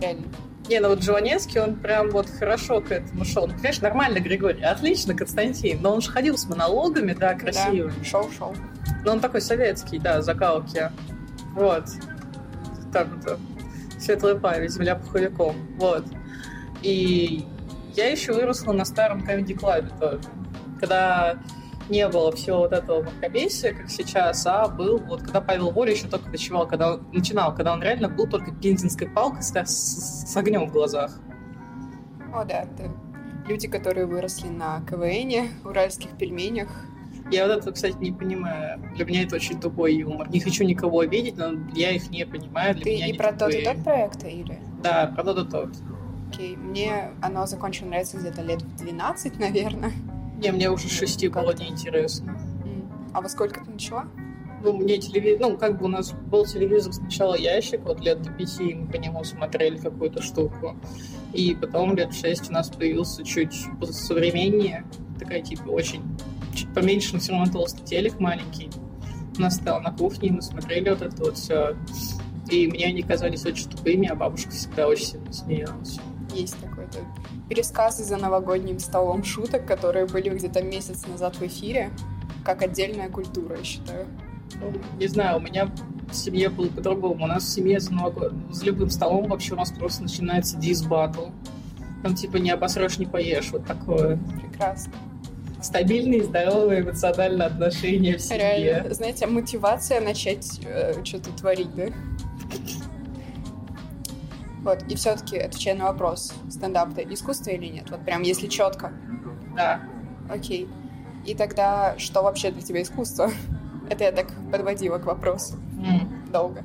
реально. 0.00 0.24
Не, 0.68 0.80
ну 0.80 0.90
вот 0.90 1.02
Жванецкий, 1.02 1.60
он 1.60 1.74
прям 1.74 2.10
вот 2.10 2.28
хорошо 2.30 2.80
к 2.80 2.92
этому 2.92 3.24
шел. 3.24 3.46
Ну, 3.46 3.54
конечно, 3.60 3.88
нормально, 3.88 4.20
Григорий, 4.20 4.62
отлично, 4.62 5.14
Константин. 5.14 5.82
Но 5.82 5.92
он 5.92 6.00
же 6.00 6.10
ходил 6.10 6.38
с 6.38 6.48
монологами, 6.48 7.14
да, 7.14 7.34
красивыми. 7.34 7.92
Да, 7.98 8.04
шоу-шоу. 8.04 8.54
Но 9.04 9.12
он 9.12 9.20
такой 9.20 9.40
советский, 9.40 9.98
да, 9.98 10.22
закалки. 10.22 10.90
Вот. 11.54 11.84
Так 12.92 13.08
вот. 13.08 13.38
Светлая 13.98 14.34
память, 14.34 14.72
земля 14.72 14.96
пуховиком. 14.96 15.56
Вот. 15.78 16.04
И 16.82 17.46
я 17.94 18.10
еще 18.10 18.32
выросла 18.32 18.72
на 18.72 18.84
старом 18.84 19.22
комедий 19.22 19.54
клабе 19.54 19.90
тоже. 20.00 20.20
Когда 20.80 21.38
не 21.88 22.08
было 22.08 22.32
всего 22.32 22.58
вот 22.58 22.72
этого 22.72 23.02
мракобесия, 23.02 23.74
как 23.74 23.90
сейчас, 23.90 24.46
а 24.46 24.68
был 24.68 24.98
вот 24.98 25.22
когда 25.22 25.40
Павел 25.40 25.70
Воля 25.70 25.92
еще 25.92 26.08
только 26.08 26.28
начинал, 26.30 26.66
когда 26.66 26.94
он 26.94 27.06
начинал, 27.12 27.54
когда 27.54 27.72
он 27.72 27.82
реально 27.82 28.08
был 28.08 28.26
только 28.26 28.52
пензенской 28.52 29.08
палкой 29.08 29.42
с, 29.42 29.52
с, 29.54 30.32
с 30.32 30.36
огнем 30.36 30.68
в 30.68 30.72
глазах. 30.72 31.12
О, 32.32 32.44
да, 32.44 32.62
это 32.62 32.90
люди, 33.46 33.68
которые 33.68 34.06
выросли 34.06 34.48
на 34.48 34.80
КВНе, 34.80 35.50
уральских 35.64 36.10
пельменях, 36.16 36.68
я 37.32 37.46
вот 37.46 37.58
это, 37.58 37.72
кстати, 37.72 37.96
не 37.98 38.12
понимаю. 38.12 38.80
Для 38.94 39.04
меня 39.04 39.22
это 39.22 39.36
очень 39.36 39.60
тупой 39.60 39.94
юмор. 39.94 40.30
Не 40.30 40.40
хочу 40.40 40.64
никого 40.64 41.00
обидеть, 41.00 41.36
но 41.36 41.52
я 41.74 41.90
их 41.90 42.10
не 42.10 42.26
понимаю. 42.26 42.74
Для 42.74 42.84
Ты 42.84 42.94
меня 42.94 43.06
и 43.08 43.12
про 43.14 43.32
тот 43.32 43.54
и 43.54 43.64
тот 43.64 43.82
проект 43.82 44.24
или? 44.24 44.58
Да, 44.82 45.12
про 45.14 45.24
тот 45.24 45.46
и 45.46 45.50
тот. 45.50 45.70
Окей, 46.30 46.56
мне 46.56 47.10
оно 47.20 47.46
закончило 47.46 47.88
нравиться 47.88 48.18
где-то 48.18 48.42
лет 48.42 48.62
в 48.62 48.76
12, 48.76 49.38
наверное. 49.38 49.92
Не, 50.38 50.50
мне 50.52 50.70
уже 50.70 50.88
шести 50.88 51.28
было 51.28 51.52
неинтересно. 51.52 52.38
А 53.12 53.20
во 53.20 53.28
сколько 53.28 53.64
ты 53.64 53.70
начала? 53.70 54.06
Ну, 54.64 54.72
мне 54.72 54.98
телевизор... 54.98 55.40
Ну, 55.40 55.56
как 55.58 55.78
бы 55.78 55.86
у 55.86 55.88
нас 55.88 56.12
был 56.12 56.46
телевизор 56.46 56.92
сначала 56.92 57.34
ящик, 57.34 57.80
вот 57.82 58.00
лет 58.00 58.22
до 58.22 58.30
пяти 58.30 58.74
мы 58.74 58.86
по 58.86 58.96
нему 58.96 59.24
смотрели 59.24 59.76
какую-то 59.76 60.22
штуку. 60.22 60.76
И 61.32 61.54
потом 61.54 61.96
лет 61.96 62.14
шесть 62.14 62.48
у 62.48 62.52
нас 62.52 62.70
появился 62.70 63.24
чуть 63.24 63.66
современнее, 63.90 64.84
такая 65.18 65.42
типа 65.42 65.68
очень 65.68 66.02
чуть 66.54 66.72
поменьше, 66.74 67.14
но 67.14 67.20
все 67.20 67.32
равно 67.32 67.50
толстый 67.50 67.84
телек 67.84 68.20
маленький. 68.20 68.70
У 69.36 69.40
нас 69.40 69.56
стоял 69.56 69.80
на 69.80 69.92
кухне, 69.92 70.28
и 70.28 70.32
мы 70.32 70.42
смотрели 70.42 70.90
вот 70.90 71.02
это 71.02 71.24
вот 71.24 71.36
все. 71.36 71.76
И 72.50 72.66
мне 72.66 72.86
они 72.86 73.02
казались 73.02 73.44
очень 73.46 73.68
тупыми, 73.70 74.08
а 74.08 74.14
бабушка 74.14 74.50
всегда 74.50 74.88
очень 74.88 75.06
сильно 75.06 75.32
смеялась. 75.32 75.98
Есть 76.34 76.58
такой-то 76.60 76.98
пересказы 77.48 78.04
за 78.04 78.16
новогодним 78.16 78.78
столом 78.78 79.24
шуток, 79.24 79.66
которые 79.66 80.06
были 80.06 80.30
где-то 80.30 80.62
месяц 80.62 81.06
назад 81.06 81.36
в 81.36 81.42
эфире, 81.42 81.90
как 82.44 82.62
отдельная 82.62 83.08
культура, 83.08 83.56
я 83.56 83.64
считаю. 83.64 84.06
Ну, 84.60 84.72
не 84.98 85.06
знаю, 85.06 85.38
у 85.38 85.40
меня 85.40 85.70
в 86.10 86.14
семье 86.14 86.48
было 86.50 86.68
по-другому. 86.68 87.24
У 87.24 87.26
нас 87.26 87.44
в 87.44 87.48
семье 87.48 87.80
за, 87.80 87.92
новогод... 87.92 88.32
за 88.50 88.64
любым 88.66 88.90
столом 88.90 89.28
вообще 89.28 89.54
у 89.54 89.56
нас 89.56 89.70
просто 89.70 90.02
начинается 90.02 90.58
дисбаттл. 90.58 91.26
Там 92.02 92.14
типа 92.14 92.36
не 92.36 92.50
обосрешь, 92.50 92.98
не 92.98 93.06
поешь, 93.06 93.50
вот 93.50 93.66
такое. 93.66 94.18
Прекрасно 94.40 94.92
стабильные, 95.62 96.24
здоровые 96.24 96.82
эмоциональные 96.82 97.46
отношения 97.46 98.16
в 98.16 98.20
семье. 98.20 98.58
Реально. 98.58 98.94
Знаете, 98.94 99.26
мотивация 99.26 100.00
начать 100.00 100.60
э, 100.64 101.02
что-то 101.04 101.30
творить, 101.32 101.74
да? 101.74 101.86
Вот, 104.62 104.84
и 104.88 104.94
все-таки, 104.94 105.38
отвечая 105.38 105.74
на 105.74 105.86
вопрос, 105.86 106.32
стендап 106.48 106.96
это 106.96 107.02
искусство 107.12 107.50
или 107.50 107.66
нет? 107.66 107.90
Вот 107.90 108.04
прям, 108.04 108.22
если 108.22 108.46
четко. 108.46 108.92
Да. 109.56 109.80
Окей. 110.28 110.68
И 111.26 111.34
тогда, 111.34 111.94
что 111.98 112.22
вообще 112.22 112.50
для 112.50 112.62
тебя 112.62 112.82
искусство? 112.82 113.30
Это 113.90 114.04
я 114.04 114.12
так 114.12 114.28
подводила 114.50 114.98
к 114.98 115.04
вопросу. 115.04 115.56
Mm. 115.76 116.30
Долго. 116.30 116.64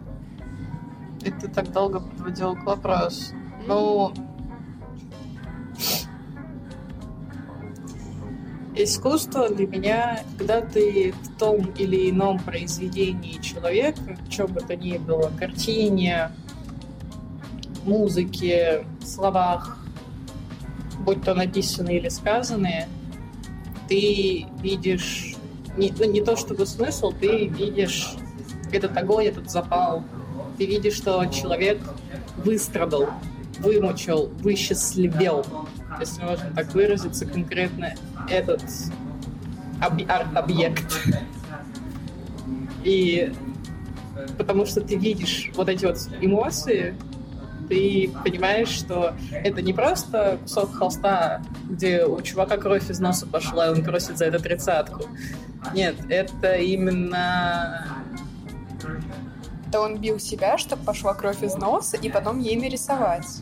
Это 1.26 1.50
так 1.50 1.72
долго 1.72 2.00
подводила 2.00 2.54
к 2.54 2.64
вопросу. 2.64 3.34
Mm. 3.34 3.64
Ну, 3.68 4.14
Искусство 8.80 9.50
для 9.50 9.66
меня, 9.66 10.24
когда 10.38 10.62
ты 10.62 11.12
в 11.12 11.40
том 11.40 11.72
или 11.78 12.12
ином 12.12 12.38
произведении 12.38 13.42
человека, 13.42 14.18
что 14.30 14.48
бы 14.48 14.62
то 14.62 14.76
ни 14.76 14.98
было, 14.98 15.32
картине, 15.40 16.32
музыке, 17.86 18.86
словах, 19.04 19.80
будь 21.00 21.24
то 21.24 21.34
написанные 21.34 21.98
или 21.98 22.10
сказанные, 22.10 22.88
ты 23.90 24.46
видишь 24.62 25.36
не, 25.76 25.92
ну, 25.98 26.06
не 26.06 26.22
то 26.22 26.36
чтобы 26.36 26.68
смысл, 26.68 27.12
ты 27.20 27.48
видишь 27.48 28.14
этот 28.72 28.96
огонь, 28.96 29.26
этот 29.26 29.50
запал. 29.50 30.04
Ты 30.58 30.66
видишь, 30.66 30.96
что 30.96 31.26
человек 31.28 31.80
выстрадал, 32.44 33.10
вымучил, 33.60 34.32
высчастливел 34.40 35.46
если 36.00 36.22
можно 36.24 36.52
так 36.56 36.74
выразиться, 36.74 37.26
конкретно 37.26 37.94
этот 38.30 38.62
об- 39.82 40.38
объект. 40.38 41.02
И 42.84 43.34
потому 44.38 44.66
что 44.66 44.82
ты 44.82 44.96
видишь 44.96 45.52
вот 45.56 45.70
эти 45.70 45.86
вот 45.86 45.98
эмоции, 46.22 46.96
ты 47.70 48.12
понимаешь, 48.24 48.70
что 48.70 49.14
это 49.32 49.62
не 49.62 49.74
просто 49.74 50.38
кусок 50.42 50.74
холста, 50.76 51.42
где 51.66 52.06
у 52.06 52.22
чувака 52.22 52.58
кровь 52.58 52.90
из 52.90 53.00
носа 53.00 53.28
пошла, 53.28 53.68
и 53.68 53.72
он 53.72 53.84
просит 53.84 54.18
за 54.18 54.26
это 54.26 54.40
тридцатку. 54.40 55.06
Нет, 55.74 55.96
это 56.10 56.56
именно... 56.56 57.86
Да 59.70 59.82
он 59.82 59.98
бил 59.98 60.18
себя, 60.18 60.58
чтобы 60.58 60.84
пошла 60.86 61.14
кровь 61.14 61.44
из 61.44 61.56
носа, 61.56 61.98
и 61.98 62.10
потом 62.10 62.40
ей 62.40 62.56
нарисовать. 62.56 63.42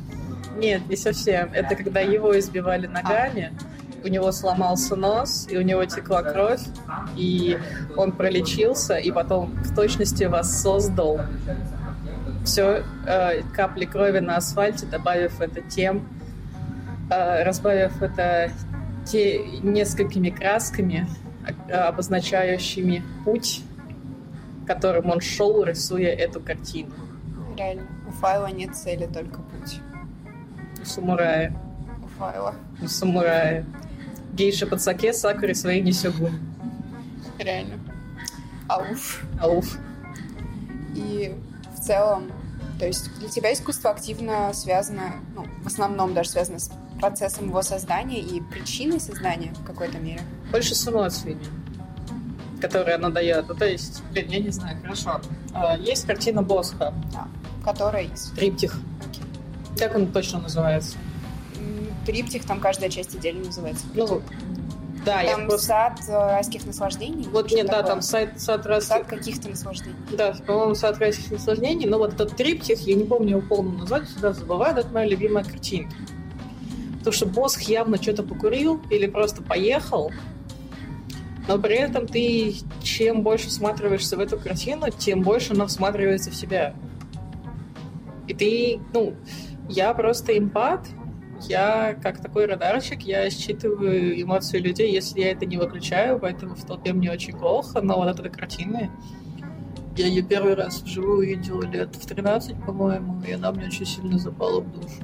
Нет, 0.56 0.88
не 0.88 0.96
совсем. 0.96 1.52
Это 1.54 1.76
когда 1.76 2.00
его 2.00 2.38
избивали 2.38 2.88
ногами, 2.88 3.52
у 4.04 4.08
него 4.08 4.32
сломался 4.32 4.96
нос, 4.96 5.48
и 5.50 5.58
у 5.58 5.62
него 5.62 5.84
текла 5.86 6.22
кровь, 6.22 6.62
и 7.18 7.58
он 7.98 8.12
пролечился, 8.12 8.98
и 8.98 9.12
потом 9.12 9.48
в 9.64 9.76
точности 9.76 10.26
воссоздал 10.26 11.22
все 12.46 12.84
э, 13.08 13.42
капли 13.54 13.86
крови 13.86 14.20
на 14.20 14.38
асфальте, 14.38 14.86
добавив 14.86 15.42
это 15.42 15.62
тем, 15.62 16.08
э, 17.10 17.44
разбавив 17.44 18.02
это 18.02 18.52
те 19.06 19.44
несколькими 19.64 20.30
красками, 20.30 21.08
э, 21.68 21.74
обозначающими 21.74 23.04
путь, 23.24 23.64
которым 24.68 25.10
он 25.10 25.22
шел, 25.22 25.64
рисуя 25.64 26.10
эту 26.10 26.40
картину. 26.40 26.94
Реально, 27.58 27.88
у 28.08 28.12
файла 28.12 28.48
нет 28.48 28.76
цели, 28.76 29.08
только 29.12 29.42
путь. 30.86 30.94
Самурая. 30.94 31.54
У 32.04 32.08
файла. 32.20 32.56
У 32.82 32.88
самурая. 32.88 33.66
Гейша 34.34 34.68
под 34.68 34.82
саке, 34.82 35.14
сакури 35.14 35.54
свои 35.54 35.82
не 35.82 35.92
сёгун. 35.92 36.40
Реально. 37.40 37.80
Ауф. 38.68 39.24
Ауф. 39.40 39.78
И 40.96 41.36
в 41.76 41.82
целом, 41.82 42.32
то 42.80 42.86
есть 42.86 43.14
для 43.20 43.30
тебя 43.30 43.54
искусство 43.54 43.92
активно 43.92 44.54
связано, 44.54 45.16
ну, 45.36 45.46
в 45.64 45.68
основном 45.68 46.14
даже 46.14 46.30
связано 46.30 46.60
с 46.60 46.72
процессом 47.00 47.50
его 47.50 47.62
создания 47.62 48.20
и 48.20 48.42
причиной 48.42 49.00
создания 49.00 49.54
в 49.54 49.64
какой-то 49.66 50.00
мере? 50.00 50.22
Больше 50.52 50.76
с 50.76 50.88
эмоциями, 50.88 51.44
которые 52.62 52.96
оно 52.96 53.10
дает. 53.10 53.48
Ну, 53.48 53.56
то 53.56 53.66
есть, 53.66 54.02
блин, 54.12 54.30
я 54.30 54.40
не 54.40 54.50
знаю, 54.50 54.80
хорошо. 54.82 55.22
А, 55.54 55.78
есть 55.78 56.08
картина 56.08 56.42
Босха. 56.42 56.94
Да. 57.12 57.28
Которая 57.64 58.04
из? 58.04 58.32
Триптих. 58.32 58.78
Как 59.78 59.96
он 59.96 60.08
точно 60.08 60.40
называется? 60.40 60.98
Триптих, 62.06 62.46
там 62.46 62.60
каждая 62.60 62.90
часть 62.90 63.16
отдельно 63.16 63.46
называется. 63.46 63.86
Ну, 63.94 64.22
да, 65.06 65.24
там 65.24 65.42
я 65.42 65.48
просто... 65.48 65.68
сад 65.68 66.00
э, 66.08 66.12
райских 66.12 66.66
наслаждений. 66.66 67.28
Вот 67.32 67.52
нет, 67.52 67.68
да, 67.68 67.84
там 67.84 68.02
сад, 68.02 68.30
сад 68.38 68.66
райских... 68.66 68.88
Сад 68.90 69.06
каких-то 69.06 69.50
наслаждений. 69.50 69.96
Да, 70.12 70.36
по-моему, 70.46 70.76
сад 70.76 70.98
райских 70.98 71.32
наслаждений, 71.32 71.86
но 71.86 72.00
вот 72.00 72.14
этот 72.14 72.36
триптих, 72.36 72.80
я 72.82 72.96
не 72.96 73.04
помню 73.04 73.38
его 73.38 73.42
полное 73.42 73.78
название, 73.78 74.08
всегда 74.08 74.34
забываю, 74.34 74.76
это 74.76 74.90
моя 74.90 75.08
любимая 75.08 75.44
картинка. 75.44 75.96
Потому 76.98 77.14
что 77.14 77.26
Босх 77.28 77.62
явно 77.62 78.02
что-то 78.02 78.24
покурил 78.24 78.82
или 78.90 79.06
просто 79.06 79.44
поехал, 79.44 80.12
но 81.48 81.60
при 81.60 81.76
этом 81.76 82.08
ты 82.08 82.56
чем 82.82 83.22
больше 83.22 83.50
всматриваешься 83.50 84.18
в 84.18 84.20
эту 84.20 84.40
картину, 84.40 84.88
тем 84.90 85.22
больше 85.22 85.54
она 85.54 85.68
всматривается 85.68 86.32
в 86.32 86.36
себя. 86.36 86.74
И 88.28 88.34
ты, 88.34 88.80
ну, 88.92 89.14
я 89.70 89.94
просто 89.94 90.38
импат, 90.38 90.88
я 91.42 91.98
как 92.02 92.22
такой 92.22 92.46
радарчик, 92.46 93.02
я 93.02 93.30
считываю 93.30 94.22
эмоции 94.22 94.60
людей, 94.60 94.92
если 94.92 95.22
я 95.22 95.32
это 95.32 95.46
не 95.46 95.58
выключаю, 95.58 96.20
поэтому 96.20 96.56
в 96.56 96.66
толпе 96.66 96.94
мне 96.94 97.12
очень 97.12 97.38
плохо, 97.38 97.82
но 97.82 97.98
вот 97.98 98.20
эта 98.20 98.30
картина, 98.30 98.90
я 99.98 100.08
ее 100.08 100.24
первый 100.24 100.56
раз 100.56 100.82
вживую 100.82 101.20
увидела 101.20 101.64
лет 101.64 101.96
в 101.96 102.06
13, 102.06 102.66
по-моему, 102.66 103.22
и 103.26 103.32
она 103.32 103.52
мне 103.52 103.68
очень 103.68 103.86
сильно 103.86 104.18
запала 104.18 104.62
в 104.62 104.72
душу. 104.72 105.04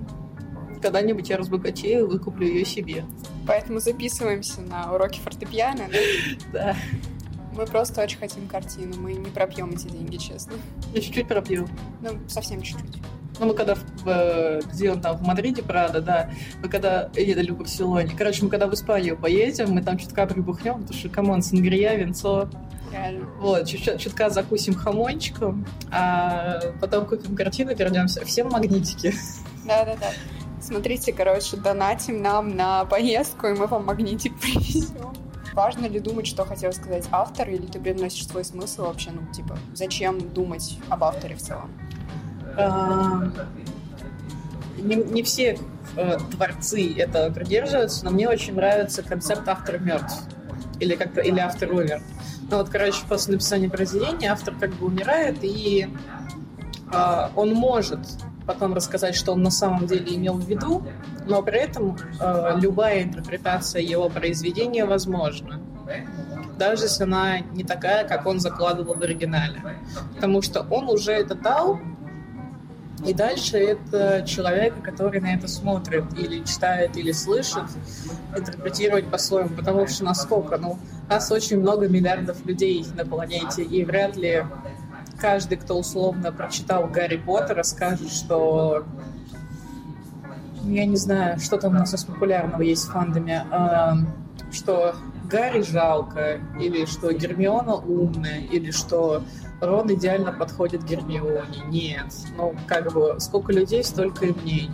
Когда-нибудь 0.81 1.29
я 1.29 1.37
разбогатею, 1.37 2.07
выкуплю 2.07 2.47
ее 2.47 2.65
себе. 2.65 3.05
Поэтому 3.47 3.79
записываемся 3.79 4.61
на 4.61 4.93
уроки 4.93 5.19
фортепиано, 5.19 5.83
да? 5.91 5.97
Да. 6.51 6.75
Мы 7.55 7.65
просто 7.65 8.01
очень 8.01 8.17
хотим 8.17 8.47
картину, 8.47 8.95
мы 8.97 9.13
не 9.13 9.29
пропьем 9.29 9.71
эти 9.71 9.87
деньги, 9.89 10.15
честно. 10.15 10.53
Я 10.93 11.01
чуть-чуть 11.01 11.27
пропью. 11.27 11.67
Ну, 12.01 12.17
совсем 12.27 12.61
чуть-чуть. 12.61 13.01
Ну, 13.41 13.47
мы 13.47 13.55
когда 13.55 13.73
в, 13.73 14.61
где 14.71 14.91
он 14.91 15.01
там, 15.01 15.17
в 15.17 15.23
Мадриде, 15.23 15.63
Прадо, 15.63 15.99
да, 15.99 16.29
мы 16.61 16.69
когда, 16.69 17.09
или 17.15 17.49
в 17.49 17.57
Барселоне, 17.57 18.13
короче, 18.15 18.43
мы 18.43 18.51
когда 18.51 18.67
в 18.67 18.73
Испанию 18.75 19.17
поедем, 19.17 19.71
мы 19.71 19.81
там 19.81 19.97
чутка 19.97 20.27
прибухнем, 20.27 20.81
потому 20.81 20.93
что, 20.93 21.09
come 21.09 21.28
on, 21.28 21.41
сангрия, 21.41 21.95
винцо, 21.95 22.47
Реально. 22.91 23.25
Вот, 23.39 23.65
чуть 23.67 23.99
чутка 23.99 24.29
закусим 24.29 24.75
хамончиком, 24.75 25.65
а 25.91 26.59
потом 26.79 27.07
купим 27.07 27.35
картину, 27.35 27.73
вернемся. 27.73 28.23
Всем 28.25 28.49
магнитики. 28.49 29.15
Да-да-да. 29.65 30.11
Смотрите, 30.61 31.11
короче, 31.11 31.57
донатим 31.57 32.21
нам 32.21 32.55
на 32.55 32.85
поездку, 32.85 33.47
и 33.47 33.53
мы 33.53 33.65
вам 33.65 33.85
магнитик 33.85 34.37
привезем. 34.41 35.13
Важно 35.53 35.87
ли 35.87 35.99
думать, 35.99 36.27
что 36.27 36.45
хотел 36.45 36.71
сказать 36.73 37.05
автор, 37.11 37.49
или 37.49 37.65
ты 37.65 37.79
привносишь 37.79 38.27
свой 38.27 38.45
смысл 38.45 38.83
вообще, 38.83 39.09
ну, 39.11 39.21
типа, 39.33 39.57
зачем 39.73 40.29
думать 40.29 40.77
об 40.89 41.03
авторе 41.03 41.35
в 41.35 41.41
целом? 41.41 41.71
А, 42.57 43.31
не, 44.77 44.95
не 44.95 45.23
все 45.23 45.57
э, 45.95 46.17
творцы 46.31 46.93
этого 46.97 47.31
придерживаются, 47.31 48.05
но 48.05 48.11
мне 48.11 48.27
очень 48.27 48.55
нравится 48.55 49.03
концепт 49.03 49.47
автор 49.47 49.79
мертв. 49.79 50.15
Или 50.79 50.95
как-то, 50.95 51.21
или 51.21 51.39
автор 51.39 51.71
умер. 51.71 52.01
Ну 52.49 52.57
вот, 52.57 52.69
короче, 52.69 53.03
после 53.07 53.33
написания 53.33 53.69
произведения 53.69 54.31
автор 54.31 54.55
как 54.59 54.71
бы 54.73 54.87
умирает, 54.87 55.37
и 55.43 55.87
э, 56.91 57.27
он 57.35 57.53
может 57.53 57.99
потом 58.45 58.73
рассказать, 58.73 59.15
что 59.15 59.33
он 59.33 59.43
на 59.43 59.51
самом 59.51 59.87
деле 59.87 60.15
имел 60.15 60.33
в 60.33 60.47
виду, 60.47 60.83
но 61.27 61.41
при 61.43 61.59
этом 61.59 61.97
э, 62.19 62.53
любая 62.59 63.03
интерпретация 63.03 63.81
его 63.81 64.09
произведения 64.09 64.85
возможна. 64.85 65.61
Даже 66.57 66.83
если 66.83 67.03
она 67.03 67.39
не 67.39 67.63
такая, 67.63 68.07
как 68.07 68.25
он 68.25 68.39
закладывал 68.39 68.93
в 68.93 69.01
оригинале. 69.01 69.61
Потому 70.15 70.41
что 70.41 70.65
он 70.69 70.89
уже 70.89 71.11
это 71.11 71.35
дал, 71.35 71.79
и 73.05 73.13
дальше 73.13 73.57
это 73.57 74.23
человека, 74.25 74.81
который 74.81 75.19
на 75.21 75.33
это 75.33 75.47
смотрит, 75.47 76.05
или 76.17 76.43
читает, 76.43 76.97
или 76.97 77.11
слышит, 77.11 77.63
интерпретировать 78.35 79.09
по-своему. 79.09 79.49
Потому 79.55 79.87
что 79.87 80.03
насколько, 80.03 80.57
ну, 80.57 80.77
нас 81.09 81.31
очень 81.31 81.59
много 81.59 81.87
миллиардов 81.87 82.45
людей 82.45 82.85
на 82.95 83.05
планете, 83.05 83.63
и 83.63 83.83
вряд 83.83 84.15
ли 84.17 84.45
каждый, 85.19 85.57
кто 85.57 85.77
условно 85.77 86.31
прочитал 86.31 86.87
Гарри 86.87 87.17
Поттера, 87.17 87.63
скажет, 87.63 88.11
что 88.11 88.85
я 90.63 90.85
не 90.85 90.97
знаю, 90.97 91.39
что 91.39 91.57
там 91.57 91.71
у 91.75 91.79
нас 91.79 91.93
из 91.93 92.03
популярного 92.03 92.61
есть 92.61 92.85
в 92.85 92.91
фандоме, 92.91 93.45
э, 93.51 93.93
что 94.51 94.95
Гарри 95.29 95.61
жалко, 95.61 96.39
или 96.59 96.85
что 96.85 97.11
Гермиона 97.13 97.75
умная, 97.75 98.41
или 98.41 98.71
что 98.71 99.23
Рон 99.61 99.93
идеально 99.93 100.33
подходит 100.33 100.83
Гермионе. 100.83 101.45
Нет. 101.67 102.07
Ну, 102.35 102.55
как 102.65 102.91
бы, 102.91 103.19
сколько 103.19 103.53
людей, 103.53 103.83
столько 103.83 104.25
и 104.25 104.33
мнений. 104.33 104.71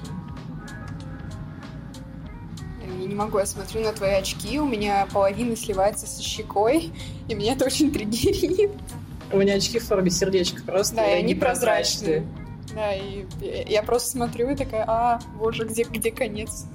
Я 2.81 3.05
не 3.05 3.13
могу, 3.13 3.37
я 3.37 3.45
смотрю 3.45 3.81
на 3.81 3.91
твои 3.91 4.11
очки, 4.11 4.59
у 4.59 4.65
меня 4.65 5.05
половина 5.11 5.57
сливается 5.57 6.07
со 6.07 6.21
щекой, 6.23 6.91
и 7.27 7.35
меня 7.35 7.53
это 7.53 7.65
очень 7.65 7.91
триггерит. 7.91 8.71
У 9.31 9.37
меня 9.37 9.55
очки 9.55 9.77
в 9.77 9.85
форме 9.85 10.09
сердечка 10.09 10.63
просто, 10.63 10.95
да, 10.95 11.11
и 11.11 11.19
они 11.19 11.35
прозрачные. 11.35 12.25
Да, 12.73 12.93
и 12.93 13.25
я 13.67 13.83
просто 13.83 14.11
смотрю 14.11 14.49
и 14.51 14.55
такая, 14.55 14.85
а, 14.87 15.19
боже, 15.37 15.65
где, 15.65 15.83
где 15.83 16.11
конец? 16.11 16.65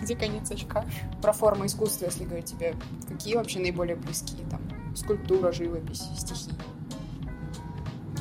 Где 0.00 0.14
конец 0.14 0.48
очка? 0.50 0.84
Про 1.20 1.32
форму 1.32 1.66
искусства, 1.66 2.06
если 2.06 2.24
говорить 2.24 2.46
тебе, 2.46 2.76
какие 3.08 3.34
вообще 3.34 3.58
наиболее 3.58 3.96
близкие 3.96 4.46
там? 4.48 4.60
Скульптура, 4.94 5.50
живопись, 5.50 6.02
стихи. 6.16 6.52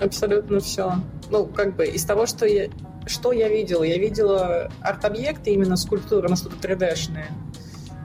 Абсолютно 0.01 0.59
все. 0.59 0.93
Ну, 1.29 1.45
как 1.45 1.75
бы 1.75 1.85
из 1.85 2.05
того, 2.05 2.25
что 2.25 2.45
я, 2.45 2.69
что 3.05 3.31
я 3.31 3.49
видела? 3.49 3.83
Я 3.83 3.97
видела 3.97 4.71
арт-объекты, 4.81 5.51
именно 5.51 5.75
скульптуры, 5.75 6.29
ну 6.29 6.35
что-то 6.35 6.55
3D-шные. 6.55 7.25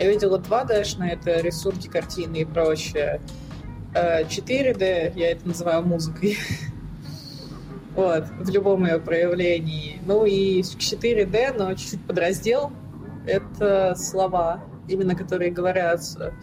Я 0.00 0.10
видела 0.10 0.38
2D-шные, 0.38 1.12
это 1.12 1.40
рисунки, 1.40 1.88
картины 1.88 2.38
и 2.38 2.44
прочее. 2.44 3.20
4D, 3.92 4.82
э, 4.82 5.12
я 5.14 5.30
это 5.30 5.46
называю 5.46 5.84
музыкой. 5.84 6.36
вот, 7.94 8.24
в 8.40 8.50
любом 8.50 8.84
ее 8.86 8.98
проявлении. 8.98 10.00
Ну 10.04 10.24
и 10.24 10.62
4D, 10.62 11.56
но 11.56 11.74
чуть-чуть 11.74 12.04
подраздел, 12.04 12.72
это 13.26 13.94
слова, 13.96 14.64
именно 14.88 15.14
которые 15.14 15.52
говорятся 15.52 16.34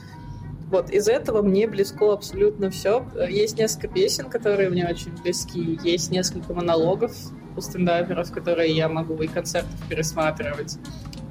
вот, 0.71 0.89
из 0.89 1.09
этого 1.09 1.41
мне 1.41 1.67
близко 1.67 2.13
абсолютно 2.13 2.71
все. 2.71 3.05
Есть 3.29 3.57
несколько 3.57 3.89
песен, 3.89 4.29
которые 4.29 4.69
мне 4.69 4.87
очень 4.87 5.11
близки. 5.21 5.77
Есть 5.83 6.11
несколько 6.11 6.53
монологов 6.53 7.11
у 7.57 7.61
стендаперов, 7.61 8.31
которые 8.31 8.73
я 8.73 8.87
могу 8.87 9.21
и 9.21 9.27
концертов 9.27 9.75
пересматривать. 9.89 10.77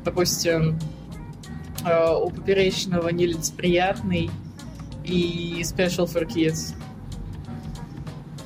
Допустим, 0.04 0.78
э, 1.86 2.14
у 2.14 2.28
Поперечного 2.28 3.08
нелицеприятный 3.08 4.30
и 5.04 5.62
Special 5.62 6.04
for 6.04 6.26
Kids. 6.26 6.74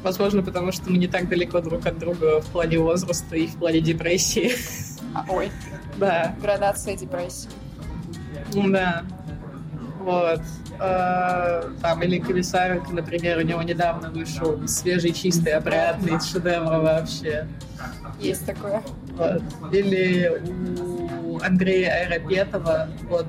Возможно, 0.05 0.45
потому 0.45 0.71
что 0.71 0.91
мы 0.91 0.99
не 0.99 1.09
так 1.09 1.29
далеко 1.29 1.61
друг 1.61 1.87
от 1.87 1.99
друга 1.99 2.41
в 2.41 2.47
плане 2.53 2.79
возраста 2.79 3.35
и 3.35 3.49
в 3.49 3.57
плане 3.57 3.81
депрессии. 3.81 4.53
Ой. 5.29 5.51
Да. 5.99 6.37
Градация 6.41 6.97
депрессии. 6.97 7.49
Да. 8.55 9.03
Вот. 10.05 10.40
Э, 10.79 11.62
там, 11.81 12.03
или 12.03 12.19
Комиссарик, 12.19 12.90
например, 12.90 13.38
у 13.38 13.43
него 13.43 13.62
недавно 13.62 14.11
вышел 14.11 14.67
свежий, 14.69 15.12
чистый, 15.12 15.55
опрятный 15.55 16.21
шедевр 16.21 16.81
вообще. 16.83 17.49
Есть 18.21 18.45
такое. 18.45 18.83
Вот. 19.17 19.43
Или 19.73 20.43
у 20.47 21.04
Андрея 21.42 21.92
Айропетова, 21.92 22.88
вот 23.09 23.27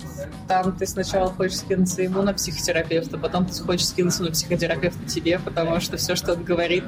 там 0.48 0.76
ты 0.78 0.86
сначала 0.86 1.30
хочешь 1.30 1.58
скинуться 1.58 2.02
ему 2.02 2.22
на 2.22 2.34
психотерапевта, 2.34 3.18
потом 3.18 3.46
ты 3.46 3.62
хочешь 3.62 3.88
скинуться 3.88 4.24
на 4.24 4.32
психотерапевта 4.32 5.06
тебе, 5.08 5.40
потому 5.40 5.80
что 5.80 5.98
все, 5.98 6.16
что 6.16 6.34
он 6.34 6.44
говорит, 6.44 6.84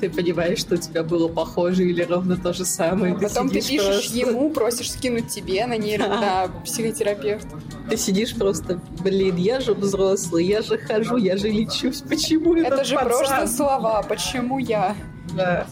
ты 0.00 0.10
понимаешь, 0.10 0.58
что 0.58 0.74
у 0.74 0.78
тебя 0.78 1.02
было 1.02 1.28
похоже 1.28 1.84
или 1.84 2.02
ровно 2.02 2.36
то 2.36 2.52
же 2.52 2.64
самое. 2.64 3.14
Потом 3.14 3.48
ты, 3.48 3.60
ты 3.60 3.68
пишешь 3.68 4.10
просто... 4.10 4.18
ему, 4.18 4.50
просишь 4.50 4.92
скинуть 4.92 5.28
тебе 5.28 5.66
на 5.66 5.76
нейро, 5.76 6.06
на 6.06 6.48
психотерапевта. 6.64 7.60
Ты 7.88 7.96
сидишь 7.96 8.34
просто, 8.34 8.80
блин, 9.02 9.36
я 9.36 9.60
же 9.60 9.74
взрослый, 9.74 10.44
я 10.46 10.62
же 10.62 10.78
хожу, 10.78 11.16
я 11.16 11.36
же 11.36 11.48
лечусь, 11.48 12.02
почему 12.02 12.54
Это 12.54 12.84
же 12.84 12.94
пацан? 12.94 13.08
просто 13.08 13.46
слова, 13.48 14.02
почему 14.02 14.58
я? 14.58 14.94
Да. 15.34 15.66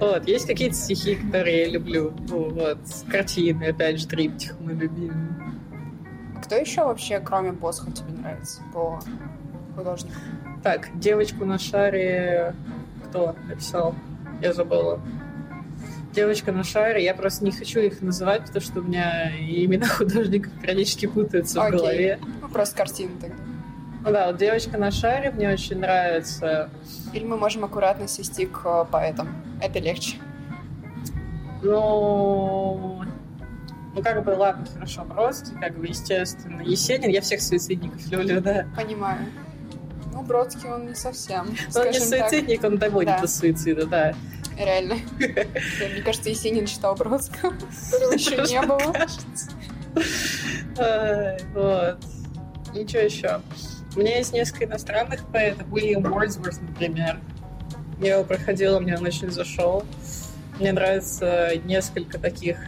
Вот, 0.00 0.26
есть 0.26 0.46
какие-то 0.46 0.74
стихи, 0.74 1.16
которые 1.16 1.62
я 1.62 1.68
люблю. 1.68 2.14
Ну, 2.28 2.50
вот, 2.50 2.78
картины, 3.08 3.64
опять 3.64 4.00
же, 4.00 4.06
триптих 4.06 4.56
мы 4.58 4.72
любим. 4.72 5.54
Кто 6.42 6.56
еще 6.56 6.84
вообще, 6.84 7.20
кроме 7.20 7.52
Босха, 7.52 7.90
тебе 7.92 8.12
нравится 8.18 8.62
по 8.72 8.98
художнику? 9.76 10.14
Так, 10.62 10.88
девочку 10.98 11.44
на 11.44 11.58
шаре 11.58 12.54
кто 13.10 13.34
написал? 13.48 13.94
Я 14.40 14.52
забыла. 14.52 15.00
Девочка 16.14 16.50
на 16.50 16.64
шаре, 16.64 17.04
я 17.04 17.14
просто 17.14 17.44
не 17.44 17.52
хочу 17.52 17.80
их 17.80 18.00
называть, 18.00 18.46
потому 18.46 18.60
что 18.60 18.80
у 18.80 18.82
меня 18.82 19.30
имена 19.38 19.86
художников 19.88 20.52
периодически 20.60 21.06
путаются 21.06 21.62
Окей. 21.62 21.76
в 21.76 21.80
голове. 21.80 22.18
Ну, 22.40 22.48
просто 22.48 22.76
картины 22.76 23.12
тогда. 23.20 23.36
Ну 24.02 24.12
да, 24.12 24.28
вот 24.28 24.38
девочка 24.38 24.78
на 24.78 24.90
шаре 24.90 25.30
мне 25.30 25.52
очень 25.52 25.78
нравится. 25.78 26.70
Или 27.12 27.24
мы 27.24 27.36
можем 27.36 27.64
аккуратно 27.64 28.08
свести 28.08 28.46
к 28.46 28.62
э, 28.64 28.84
поэтам. 28.90 29.28
Это 29.60 29.78
легче. 29.78 30.16
Ну, 31.62 33.04
ну 33.94 34.02
как 34.02 34.24
бы, 34.24 34.30
ладно, 34.30 34.64
хорошо, 34.72 35.04
Бродский, 35.04 35.58
как 35.60 35.76
бы, 35.76 35.86
естественно. 35.86 36.62
Есенин, 36.62 37.10
я 37.10 37.20
всех 37.20 37.42
суицидников 37.42 38.06
люблю, 38.10 38.40
да. 38.40 38.66
Понимаю. 38.74 39.26
Ну, 40.12 40.22
Бродский, 40.22 40.70
он 40.70 40.86
не 40.86 40.94
совсем. 40.94 41.54
Ну, 41.74 41.80
он 41.80 41.90
не 41.90 42.00
суицидник, 42.00 42.62
так. 42.62 42.70
он 42.70 42.78
доводит 42.78 43.16
да. 43.16 43.20
до 43.20 43.28
суицида, 43.28 43.86
да. 43.86 44.14
Реально. 44.58 44.96
Мне 45.18 46.02
кажется, 46.02 46.30
Есенин 46.30 46.64
читал 46.66 46.94
Бродского, 46.94 47.52
которого 47.52 48.12
еще 48.12 48.36
не 48.48 48.62
было. 48.62 48.94
Вот. 51.54 51.98
Ничего 52.74 53.02
еще. 53.02 53.40
У 53.96 54.00
меня 54.00 54.18
есть 54.18 54.32
несколько 54.32 54.66
иностранных 54.66 55.26
поэтов. 55.26 55.66
Уильям 55.72 56.04
Уордсворт, 56.04 56.60
например. 56.62 57.18
Я 58.00 58.16
его 58.16 58.24
проходила, 58.24 58.78
мне 58.78 58.96
он 58.96 59.04
очень 59.04 59.30
зашел. 59.30 59.84
Мне 60.58 60.72
нравится 60.72 61.52
несколько 61.64 62.18
таких 62.18 62.58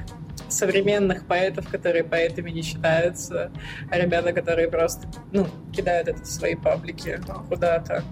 современных 0.48 1.26
поэтов, 1.26 1.68
которые 1.68 2.04
поэтами 2.04 2.50
не 2.50 2.62
считаются, 2.62 3.50
а 3.90 3.98
ребята, 3.98 4.32
которые 4.32 4.68
просто, 4.68 5.08
ну, 5.32 5.46
кидают 5.72 6.08
это 6.08 6.22
в 6.22 6.26
свои 6.26 6.54
паблики 6.54 7.20
куда-то. 7.48 8.04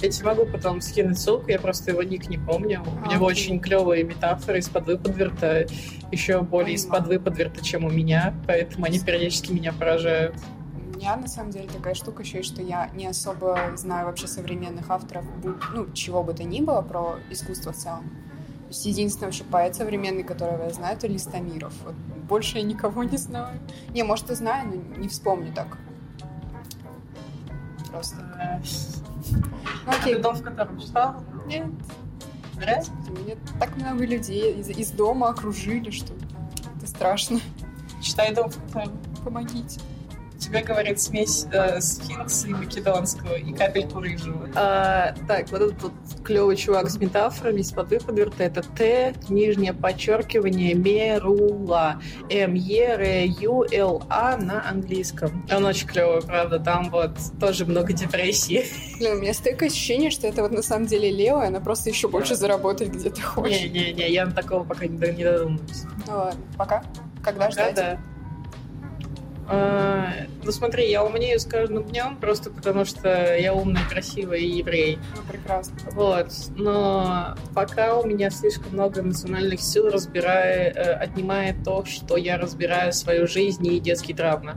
Я 0.00 0.08
тебе 0.08 0.26
могу 0.26 0.46
потом 0.46 0.80
скинуть 0.80 1.18
ссылку, 1.18 1.50
я 1.50 1.58
просто 1.58 1.90
его 1.90 2.02
ник 2.02 2.30
не 2.30 2.38
помню. 2.38 2.82
У 3.04 3.10
него 3.10 3.26
okay. 3.26 3.30
очень 3.30 3.60
клевые 3.60 4.02
метафоры 4.02 4.58
из-под 4.60 4.86
выподверта, 4.86 5.66
еще 6.10 6.40
более 6.40 6.74
из-под 6.74 7.06
выподверта, 7.06 7.62
чем 7.62 7.84
у 7.84 7.90
меня, 7.90 8.34
поэтому 8.46 8.86
они 8.86 8.98
периодически 8.98 9.52
меня 9.52 9.74
поражают. 9.74 10.34
Меня, 11.00 11.16
на 11.16 11.28
самом 11.28 11.50
деле, 11.50 11.66
такая 11.66 11.94
штука 11.94 12.22
еще, 12.22 12.42
что 12.42 12.60
я 12.60 12.90
не 12.90 13.06
особо 13.06 13.72
знаю 13.74 14.04
вообще 14.04 14.26
современных 14.26 14.90
авторов, 14.90 15.24
ну, 15.72 15.90
чего 15.94 16.22
бы 16.22 16.34
то 16.34 16.44
ни 16.44 16.60
было 16.60 16.82
про 16.82 17.16
искусство 17.30 17.72
в 17.72 17.76
целом. 17.76 18.04
То 18.04 18.68
есть 18.68 18.84
единственный 18.84 19.24
вообще 19.24 19.44
поэт 19.44 19.74
современный, 19.74 20.24
которого 20.24 20.64
я 20.64 20.70
знаю, 20.70 20.98
это 20.98 21.06
Листомиров. 21.06 21.72
Вот 21.86 21.94
больше 22.28 22.58
я 22.58 22.64
никого 22.64 23.02
не 23.02 23.16
знаю. 23.16 23.58
Не, 23.94 24.02
может, 24.02 24.30
и 24.30 24.34
знаю, 24.34 24.68
но 24.68 24.96
не 24.98 25.08
вспомню 25.08 25.54
так. 25.54 25.78
Просто. 27.90 28.60
Ну, 29.86 29.92
окей. 29.92 30.16
Ты 30.16 30.20
дом, 30.20 30.34
в 30.34 30.42
котором 30.42 30.78
читал? 30.78 31.24
Нет. 31.46 31.66
Зря? 32.56 32.82
Мне 33.08 33.38
так 33.58 33.74
много 33.74 34.04
людей 34.04 34.52
из, 34.60 34.68
из 34.68 34.90
дома 34.90 35.30
окружили, 35.30 35.88
что 35.88 36.12
это 36.76 36.86
страшно. 36.86 37.40
Читай 38.02 38.34
дом, 38.34 38.50
в 38.50 38.66
котором. 38.66 38.98
Помогите 39.24 39.80
тебе 40.40 40.62
говорит 40.62 41.00
смесь 41.00 41.46
э, 41.52 41.80
сфинкса 41.80 42.48
и 42.48 42.50
македонского 42.52 43.34
и 43.34 43.52
капельку 43.52 44.00
рыжего. 44.00 44.48
А, 44.54 45.14
так, 45.28 45.50
вот 45.50 45.60
этот 45.60 45.82
вот 45.82 45.92
клевый 46.24 46.56
чувак 46.56 46.90
с 46.90 46.96
метафорами 46.96 47.60
из-под 47.60 47.90
выподверта 47.90 48.44
это 48.44 48.62
Т, 48.62 49.14
нижнее 49.28 49.72
подчеркивание, 49.72 50.74
мерула. 50.74 52.00
М-Е-Р-Ю-Л-А 52.30 52.76
на 54.38 54.68
английском. 54.68 55.46
Он 55.54 55.64
очень 55.66 55.86
клевый, 55.86 56.22
правда, 56.22 56.58
там 56.58 56.90
вот 56.90 57.18
тоже 57.38 57.66
много 57.66 57.92
депрессии. 57.92 58.64
Блин, 58.98 59.18
у 59.18 59.20
меня 59.20 59.34
столько 59.34 59.66
ощущения, 59.66 60.10
что 60.10 60.26
это 60.26 60.42
вот 60.42 60.52
на 60.52 60.62
самом 60.62 60.86
деле 60.86 61.10
и 61.10 61.28
она 61.28 61.60
просто 61.60 61.90
еще 61.90 62.08
больше 62.08 62.34
заработает 62.34 62.92
где-то 62.92 63.20
хочет. 63.20 63.72
Не-не-не, 63.72 64.10
я 64.10 64.24
на 64.26 64.32
такого 64.32 64.64
пока 64.64 64.86
не, 64.86 64.96
не 64.96 65.24
додумаюсь. 65.24 65.84
Ну 66.06 66.16
ладно, 66.16 66.40
пока. 66.56 66.82
Когда 67.22 67.46
пока, 67.46 67.50
ждать? 67.50 67.74
Да. 67.74 68.00
А, 69.52 70.12
ну 70.44 70.52
смотри, 70.52 70.88
я 70.88 71.04
умнею 71.04 71.40
с 71.40 71.44
каждым 71.44 71.82
днем, 71.82 72.16
просто 72.16 72.50
потому 72.50 72.84
что 72.84 73.36
я 73.36 73.52
умный, 73.52 73.80
красивый 73.90 74.42
и 74.42 74.58
еврей. 74.58 75.00
Ну, 75.16 75.22
прекрасно. 75.22 75.74
Вот. 75.90 76.28
Но 76.54 77.34
пока 77.52 77.96
у 77.98 78.06
меня 78.06 78.30
слишком 78.30 78.74
много 78.74 79.00
эмоциональных 79.00 79.60
сил, 79.60 79.90
разбирая, 79.90 80.70
э, 80.70 80.92
отнимает 80.92 81.64
то, 81.64 81.84
что 81.84 82.16
я 82.16 82.38
разбираю 82.38 82.92
свою 82.92 83.26
жизнь 83.26 83.66
и 83.66 83.80
детские 83.80 84.16
травмы. 84.16 84.54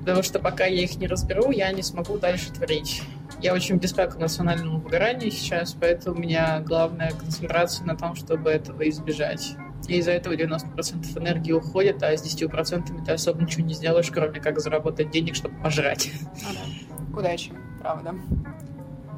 Потому 0.00 0.22
что 0.22 0.38
пока 0.38 0.64
я 0.64 0.82
их 0.84 0.96
не 0.96 1.06
разберу, 1.06 1.50
я 1.50 1.70
не 1.72 1.82
смогу 1.82 2.16
дальше 2.16 2.50
творить. 2.50 3.02
Я 3.42 3.52
очень 3.52 3.76
близка 3.76 4.06
к 4.06 4.16
эмоциональному 4.16 4.80
выгоранию 4.80 5.30
сейчас, 5.30 5.76
поэтому 5.78 6.16
у 6.16 6.18
меня 6.18 6.60
главная 6.60 7.10
концентрация 7.10 7.84
на 7.84 7.94
том, 7.94 8.14
чтобы 8.14 8.48
этого 8.50 8.88
избежать. 8.88 9.54
И 9.88 9.98
из-за 9.98 10.12
этого 10.12 10.34
90% 10.34 11.18
энергии 11.18 11.52
уходит, 11.52 12.02
а 12.02 12.16
с 12.16 12.24
10% 12.24 13.04
ты 13.04 13.12
особо 13.12 13.42
ничего 13.42 13.64
не 13.64 13.74
сделаешь, 13.74 14.10
кроме 14.10 14.40
как 14.40 14.60
заработать 14.60 15.10
денег, 15.10 15.34
чтобы 15.34 15.54
пожрать. 15.62 16.10
А, 16.48 16.52
да. 16.52 17.18
Удачи, 17.18 17.52
правда. 17.80 18.14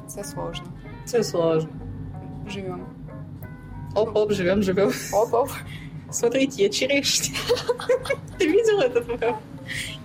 Це 0.07 0.23
сложно. 0.23 0.65
Це 1.05 1.23
сложно. 1.23 1.69
Живем. 2.47 2.85
Оп-оп, 3.95 4.31
живем, 4.31 4.63
живем. 4.63 4.91
Оп-оп. 5.13 5.49
Смотрите, 6.11 6.63
я 6.63 6.69
черешня. 6.69 7.35
Ты 8.39 8.47
видел 8.47 8.79
этот 8.79 9.07
мем? 9.21 9.35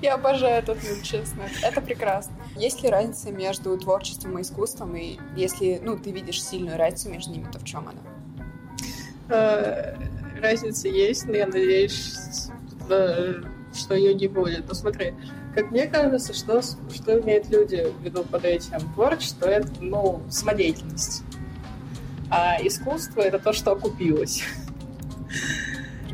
Я 0.03 0.15
обожаю 0.15 0.63
этот 0.63 0.83
мем, 0.83 1.03
честно. 1.03 1.43
Это 1.63 1.81
прекрасно. 1.81 2.35
Есть 2.57 2.83
ли 2.83 2.91
разница 2.91 3.31
между 3.31 3.77
творчеством 3.79 4.39
и 4.39 4.43
искусством? 4.43 4.97
И 4.97 5.19
если, 5.37 5.81
ну, 5.83 5.97
ты 5.97 6.11
видишь 6.11 6.43
сильную 6.43 6.77
разницу 6.77 7.11
между 7.11 7.33
ними, 7.33 7.47
то 7.51 7.59
в 7.59 7.65
чем 7.65 7.89
она? 7.89 8.01
Э, 10.45 10.51
разница 10.51 10.89
есть, 10.89 11.27
но 11.27 11.37
я 11.37 11.47
надеюсь, 11.47 12.49
что 12.87 13.95
ее 13.95 14.15
не 14.15 14.29
будет. 14.29 14.69
Но 14.69 14.75
смотри, 14.75 15.15
как 15.55 15.71
мне 15.71 15.87
кажется, 15.87 16.35
что, 16.35 16.61
что 16.63 17.21
имеют 17.21 17.49
люди 17.49 17.87
в 17.99 18.03
виду 18.03 18.25
под 18.25 18.45
этим? 18.45 18.81
Творчество— 18.95 19.47
это, 19.47 19.69
ну, 19.81 20.23
самодеятельность. 20.31 21.23
А 22.31 22.57
искусство— 22.63 23.21
это 23.23 23.39
то, 23.39 23.53
что 23.53 23.73
окупилось. 23.73 24.43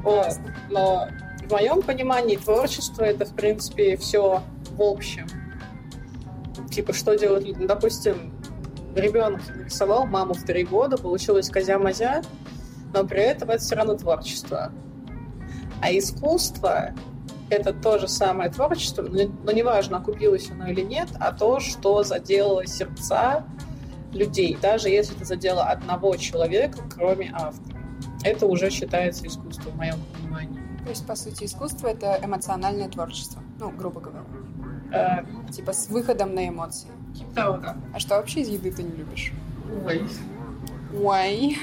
Вот. 0.02 0.32
Но 0.70 1.08
в 1.46 1.52
моем 1.52 1.82
понимании 1.82 2.36
творчество— 2.36 3.02
это, 3.04 3.26
в 3.26 3.34
принципе, 3.34 3.98
все 3.98 4.42
в 4.70 4.82
общем. 4.82 5.26
Типа, 6.70 6.94
что 6.94 7.18
делать, 7.18 7.44
допустим, 7.66 8.32
ребенок 8.94 9.42
рисовал 9.62 10.06
маму 10.06 10.32
в 10.32 10.42
три 10.44 10.64
года, 10.64 10.96
получилось 10.96 11.50
козя-мазя, 11.50 12.22
но 12.92 13.04
при 13.04 13.20
этом 13.20 13.50
это 13.50 13.62
все 13.62 13.76
равно 13.76 13.94
творчество. 13.94 14.72
А 15.82 15.90
искусство— 15.90 16.92
это 17.50 17.72
то 17.72 17.98
же 17.98 18.08
самое 18.08 18.50
творчество, 18.50 19.02
но 19.02 19.52
неважно, 19.52 19.98
окупилось 19.98 20.50
оно 20.50 20.68
или 20.68 20.82
нет, 20.82 21.08
а 21.18 21.32
то, 21.32 21.60
что 21.60 22.02
задело 22.02 22.66
сердца 22.66 23.44
людей, 24.12 24.58
даже 24.60 24.88
если 24.88 25.16
это 25.16 25.24
задело 25.24 25.64
одного 25.64 26.16
человека, 26.16 26.78
кроме 26.94 27.30
автора. 27.32 27.78
Это 28.22 28.46
уже 28.46 28.70
считается 28.70 29.26
искусством 29.26 29.72
в 29.72 29.76
моем 29.76 29.96
понимании. 30.14 30.60
То 30.84 30.90
есть, 30.90 31.06
по 31.06 31.14
сути, 31.14 31.44
искусство— 31.44 31.86
это 31.88 32.18
эмоциональное 32.22 32.88
творчество, 32.88 33.42
ну, 33.58 33.70
грубо 33.70 34.00
говоря. 34.00 34.24
Э, 34.92 35.52
типа 35.52 35.72
с 35.72 35.88
выходом 35.88 36.34
на 36.34 36.48
эмоции. 36.48 36.88
Типа 37.16 37.34
того, 37.34 37.56
да. 37.58 37.76
А 37.94 38.00
что 38.00 38.16
вообще 38.16 38.40
из 38.40 38.48
еды 38.48 38.72
ты 38.72 38.82
не 38.82 38.90
любишь? 38.90 39.32
Ой. 39.86 40.02
Ой 41.02 41.56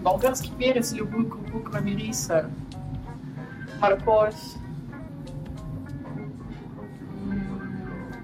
болгарский 0.00 0.52
перец, 0.58 0.92
любую 0.92 1.28
крупу, 1.28 1.60
кроме 1.60 1.94
риса, 1.94 2.50
морковь, 3.80 4.34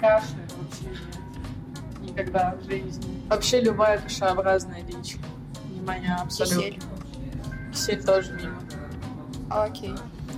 каши 0.01 0.37
вообще 0.59 0.85
нет. 0.85 2.01
Никогда 2.01 2.55
в 2.61 2.65
жизни. 2.65 3.23
Вообще 3.29 3.61
любая 3.61 3.99
кашеобразная 3.99 4.83
дичь. 4.83 5.17
Внимание, 5.65 6.15
абсолютно. 6.15 6.61
Кисель. 6.61 6.83
Кисель 7.73 8.05
тоже 8.05 8.33
мимо. 8.35 8.59
Окей. 9.51 9.95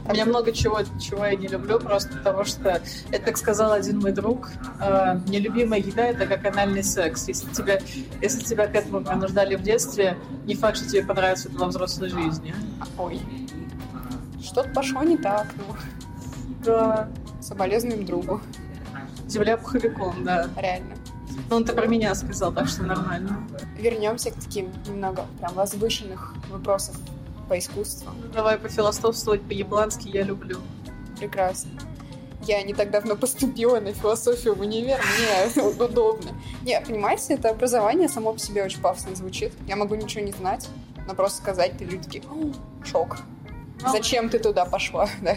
У 0.08 0.12
меня 0.12 0.24
много 0.24 0.52
чего, 0.52 0.80
чего 1.00 1.24
я 1.26 1.34
не 1.34 1.48
люблю, 1.48 1.80
просто 1.80 2.16
потому 2.18 2.44
что, 2.44 2.80
это 3.10 3.24
как 3.24 3.36
сказал 3.36 3.72
один 3.72 3.98
мой 4.00 4.12
друг, 4.12 4.50
э, 4.80 5.18
нелюбимая 5.26 5.80
еда— 5.80 6.02
это 6.06 6.26
как 6.26 6.44
анальный 6.46 6.84
секс. 6.84 7.26
Если 7.26 7.52
тебя, 7.52 7.80
если 8.22 8.44
тебя 8.44 8.68
к 8.68 8.74
этому 8.74 9.02
принуждали 9.02 9.56
в 9.56 9.62
детстве, 9.62 10.16
не 10.44 10.54
факт, 10.54 10.76
что 10.76 10.88
тебе 10.88 11.04
понравится 11.04 11.48
это 11.48 11.58
во 11.58 11.66
взрослой 11.66 12.08
жизни. 12.08 12.54
Ой. 12.98 13.20
Что-то 14.42 14.68
пошло 14.70 15.02
не 15.02 15.16
так, 15.16 15.48
ну. 15.56 15.74
Да. 16.64 17.08
Соболезнуем 17.40 18.04
другу. 18.04 18.40
Земля 19.26 19.56
пуховиком, 19.56 20.24
да. 20.24 20.48
Реально. 20.56 20.94
Ну, 21.50 21.56
он-то 21.56 21.72
про 21.72 21.86
меня 21.86 22.14
сказал, 22.14 22.52
так 22.52 22.68
что 22.68 22.84
нормально. 22.84 23.46
Вернемся 23.78 24.30
к 24.30 24.34
таким 24.34 24.70
немного 24.86 25.26
прям 25.38 25.54
возвышенных 25.54 26.34
вопросов 26.50 26.96
по 27.48 27.58
искусству. 27.58 28.10
Давай 28.32 28.58
пофилософствовать 28.58 29.42
по-яблански 29.42 30.08
я 30.08 30.22
люблю. 30.22 30.60
Прекрасно. 31.18 31.70
Я 32.42 32.62
не 32.62 32.74
так 32.74 32.90
давно 32.90 33.16
поступила 33.16 33.80
на 33.80 33.92
философию 33.92 34.54
в 34.54 34.60
универ, 34.60 35.00
мне 35.54 35.64
удобно. 35.64 36.30
Не, 36.62 36.80
понимаете, 36.80 37.34
это 37.34 37.50
образование 37.50 38.08
само 38.08 38.32
по 38.32 38.38
себе 38.38 38.62
очень 38.64 38.80
пафосно 38.80 39.16
звучит. 39.16 39.52
Я 39.66 39.76
могу 39.76 39.94
ничего 39.96 40.22
не 40.22 40.32
знать, 40.32 40.68
но 41.08 41.14
просто 41.14 41.38
сказать, 41.38 41.76
ты 41.78 41.84
люди 41.84 42.04
такие, 42.04 42.24
шок. 42.84 43.18
Ну, 43.82 43.90
зачем 43.90 44.28
ты 44.28 44.38
туда 44.38 44.64
пошла, 44.64 45.08
да? 45.22 45.36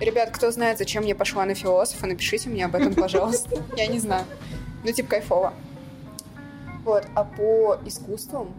Ребят, 0.00 0.30
кто 0.30 0.50
знает, 0.50 0.78
зачем 0.78 1.04
я 1.04 1.14
пошла 1.14 1.44
на 1.44 1.54
философа, 1.54 2.06
напишите 2.06 2.48
мне 2.48 2.64
об 2.64 2.74
этом, 2.74 2.94
пожалуйста. 2.94 3.62
Я 3.76 3.86
не 3.86 4.00
знаю. 4.00 4.24
Ну, 4.84 4.92
типа, 4.92 5.10
кайфово. 5.10 5.52
Вот, 6.84 7.04
а 7.14 7.24
по 7.24 7.78
искусствам 7.84 8.52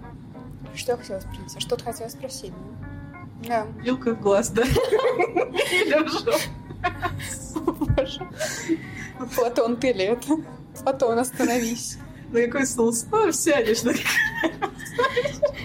что 0.76 0.92
я 0.94 0.98
хотела 0.98 1.20
спросить? 1.20 1.58
А 1.58 1.60
что 1.60 1.76
ты 1.76 1.84
хотела 1.84 2.10
спросить? 2.10 2.54
Да. 3.48 3.68
Вилка 3.82 4.16
в 4.16 4.22
глаз, 4.22 4.50
да? 4.50 4.64
Или 4.64 5.98
Боже. 7.96 8.28
Платон, 9.36 9.78
ты 9.78 9.92
ли 9.94 10.04
это? 10.06 10.38
Платон, 10.84 11.20
остановись. 11.20 11.98
На 12.32 12.42
какой 12.44 12.66
стул? 12.66 12.94
Ну, 13.12 13.32
сядешь 13.32 13.84
на 13.84 13.94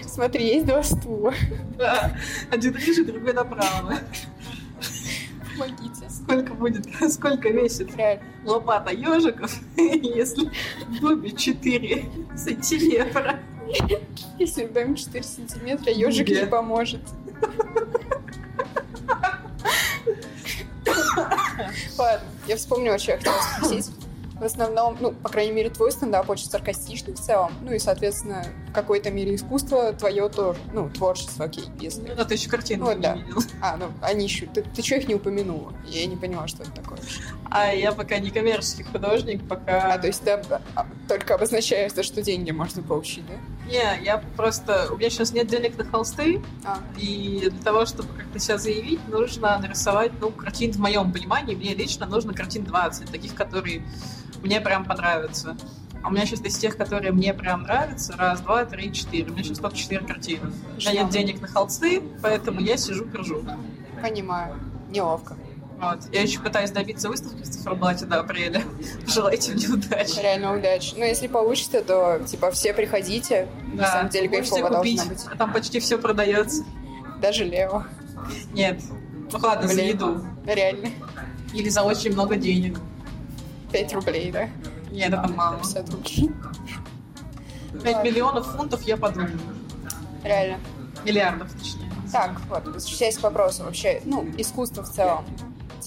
Смотри, 0.05 0.47
есть 0.47 0.65
два 0.65 0.83
стула. 0.83 1.33
Да. 1.77 2.15
Один 2.51 2.75
ниже, 2.75 3.05
другой 3.05 3.33
направо. 3.33 3.99
Помогите. 5.57 6.09
сколько 6.09 6.53
будет, 6.53 6.85
сколько 7.11 7.49
весит 7.49 7.95
Реально. 7.95 8.23
лопата 8.43 8.91
ежиков, 8.91 9.51
если 9.77 10.51
в 10.87 10.99
дубе 10.99 11.31
4 11.31 12.05
сантиметра. 12.35 13.39
Если 14.39 14.65
в 14.65 14.73
доме 14.73 14.95
4 14.95 15.23
сантиметра, 15.23 15.91
ежик 15.91 16.29
не 16.29 16.45
поможет. 16.45 17.01
Ладно, 21.97 22.27
я 22.47 22.55
вспомнила, 22.55 22.97
что 22.99 23.11
я 23.11 23.17
хотела 23.17 23.35
спросить 23.41 23.91
в 24.39 24.43
основном, 24.43 24.97
ну, 24.99 25.11
по 25.11 25.29
крайней 25.29 25.51
мере, 25.51 25.69
твой 25.69 25.91
стендап 25.91 26.29
очень 26.29 26.47
саркастичный 26.49 27.13
в 27.13 27.19
целом. 27.19 27.51
Ну 27.61 27.73
и, 27.73 27.79
соответственно, 27.79 28.45
в 28.69 28.73
какой-то 28.73 29.09
мере 29.09 29.35
искусство 29.35 29.93
твое 29.93 30.29
тоже. 30.29 30.59
Ну, 30.73 30.89
творчество, 30.89 31.45
окей, 31.45 31.65
если... 31.79 32.13
Ну, 32.15 32.25
ты 32.25 32.35
еще 32.35 32.49
картину 32.49 32.85
вот, 32.85 32.97
не 32.97 33.01
да. 33.01 33.15
видел. 33.15 33.41
А, 33.61 33.77
ну, 33.77 33.87
они 34.01 34.25
еще... 34.25 34.45
Ты, 34.45 34.61
ты 34.61 34.83
что 34.83 34.95
их 34.95 35.07
не 35.07 35.15
упомянула? 35.15 35.73
Я 35.87 36.05
не 36.05 36.15
поняла, 36.15 36.47
что 36.47 36.63
это 36.63 36.71
такое. 36.71 36.99
А 37.49 37.73
я 37.73 37.91
пока 37.91 38.19
не 38.19 38.29
коммерческий 38.29 38.83
художник, 38.83 39.47
пока... 39.47 39.93
А, 39.93 39.97
то 39.97 40.07
есть 40.07 40.21
ты 40.23 40.31
а, 40.31 40.85
только 41.07 41.35
обозначаешь, 41.35 41.93
за 41.93 42.03
что 42.03 42.21
деньги 42.21 42.51
можно 42.51 42.83
получить, 42.83 43.25
да? 43.27 43.33
Не, 43.67 44.03
я 44.03 44.23
просто... 44.37 44.87
У 44.91 44.97
меня 44.97 45.09
сейчас 45.09 45.33
нет 45.33 45.47
денег 45.47 45.77
на 45.77 45.83
холсты, 45.83 46.41
а. 46.65 46.79
и 46.97 47.49
для 47.51 47.63
того, 47.63 47.85
чтобы 47.85 48.09
как-то 48.13 48.39
себя 48.39 48.57
заявить, 48.57 49.05
нужно 49.09 49.57
нарисовать, 49.59 50.13
ну, 50.21 50.31
картин 50.31 50.71
в 50.71 50.77
моем 50.79 51.11
понимании, 51.11 51.53
мне 51.53 51.75
лично 51.75 52.05
нужно 52.05 52.33
картин 52.33 52.63
20, 52.63 53.11
таких, 53.11 53.35
которые 53.35 53.83
мне 54.41 54.61
прям 54.61 54.85
понравится. 54.85 55.57
А 56.01 56.07
у 56.07 56.11
меня 56.11 56.25
сейчас 56.25 56.41
из 56.41 56.57
тех, 56.57 56.77
которые 56.77 57.11
мне 57.11 57.33
прям 57.33 57.63
нравятся, 57.63 58.15
раз, 58.15 58.39
два, 58.39 58.63
три, 58.63 58.93
четыре. 58.93 59.29
У 59.29 59.33
меня 59.33 59.43
сейчас 59.43 59.59
только 59.59 59.75
четыре 59.75 60.05
картины. 60.05 60.51
У 60.75 60.79
меня 60.79 61.03
нет 61.03 61.09
денег 61.09 61.41
на 61.41 61.47
холсты, 61.47 62.01
поэтому 62.21 62.61
я 62.61 62.77
сижу, 62.77 63.05
кружу. 63.05 63.43
Понимаю. 64.01 64.55
Неловко. 64.89 65.35
Вот. 65.79 65.99
Я 66.11 66.23
еще 66.23 66.39
пытаюсь 66.39 66.71
добиться 66.71 67.07
выставки 67.07 67.43
в 67.43 67.49
циферблате 67.49 68.05
до 68.05 68.19
апреля. 68.21 68.63
Желайте 69.05 69.51
мне 69.51 69.67
удачи. 69.67 70.19
Реально 70.19 70.57
удачи. 70.57 70.95
Но 70.97 71.05
если 71.05 71.27
получится, 71.27 71.81
то 71.81 72.19
типа 72.25 72.49
все 72.51 72.73
приходите. 72.73 73.47
Да. 73.73 73.83
На 73.83 73.87
самом 73.91 74.09
деле 74.09 74.27
кайфово 74.27 74.69
должно 74.69 75.05
быть. 75.05 75.25
А 75.31 75.35
там 75.35 75.53
почти 75.53 75.79
все 75.79 75.99
продается. 75.99 76.63
Даже 77.21 77.45
лево. 77.45 77.85
Нет. 78.53 78.81
Ну 79.31 79.39
ладно, 79.39 79.67
Блин. 79.67 79.77
за 79.77 79.83
еду. 79.83 80.25
Реально. 80.45 80.89
Или 81.53 81.69
за 81.69 81.83
очень 81.83 82.13
много 82.13 82.35
денег. 82.37 82.79
5 83.71 83.93
рублей, 83.93 84.31
да? 84.31 84.49
Нет, 84.91 85.13
это 85.13 85.27
мало. 85.27 85.57
50 85.57 85.89
рублей. 85.91 86.31
5 87.83 88.03
миллионов 88.03 88.47
фунтов 88.55 88.81
я 88.83 88.97
подумаю. 88.97 89.37
Реально. 90.23 90.59
Миллиардов, 91.05 91.51
точнее. 91.53 91.91
Так, 92.11 92.39
вот, 92.49 92.63
к 92.63 93.21
вопросу, 93.21 93.63
вообще, 93.63 94.01
ну, 94.05 94.25
искусство 94.37 94.81
в 94.83 94.89
целом, 94.89 95.25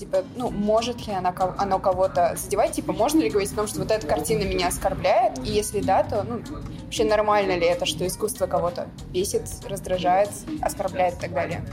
типа, 0.00 0.24
ну, 0.36 0.50
может 0.50 1.06
ли 1.06 1.12
она, 1.12 1.34
оно 1.58 1.78
кого-то 1.78 2.36
задевать? 2.36 2.72
Типа, 2.72 2.92
можно 2.92 3.20
ли 3.20 3.30
говорить 3.30 3.52
о 3.52 3.56
том, 3.56 3.66
что 3.66 3.78
вот 3.80 3.90
эта 3.90 4.06
картина 4.06 4.42
меня 4.42 4.68
оскорбляет? 4.68 5.38
И 5.46 5.50
если 5.50 5.80
да, 5.80 6.02
то, 6.02 6.24
ну, 6.24 6.40
вообще 6.84 7.04
нормально 7.04 7.56
ли 7.56 7.66
это, 7.66 7.86
что 7.86 8.06
искусство 8.06 8.46
кого-то 8.46 8.88
бесит, 9.12 9.42
раздражает, 9.68 10.30
оскорбляет 10.60 11.14
и 11.14 11.20
так 11.20 11.32
далее? 11.32 11.64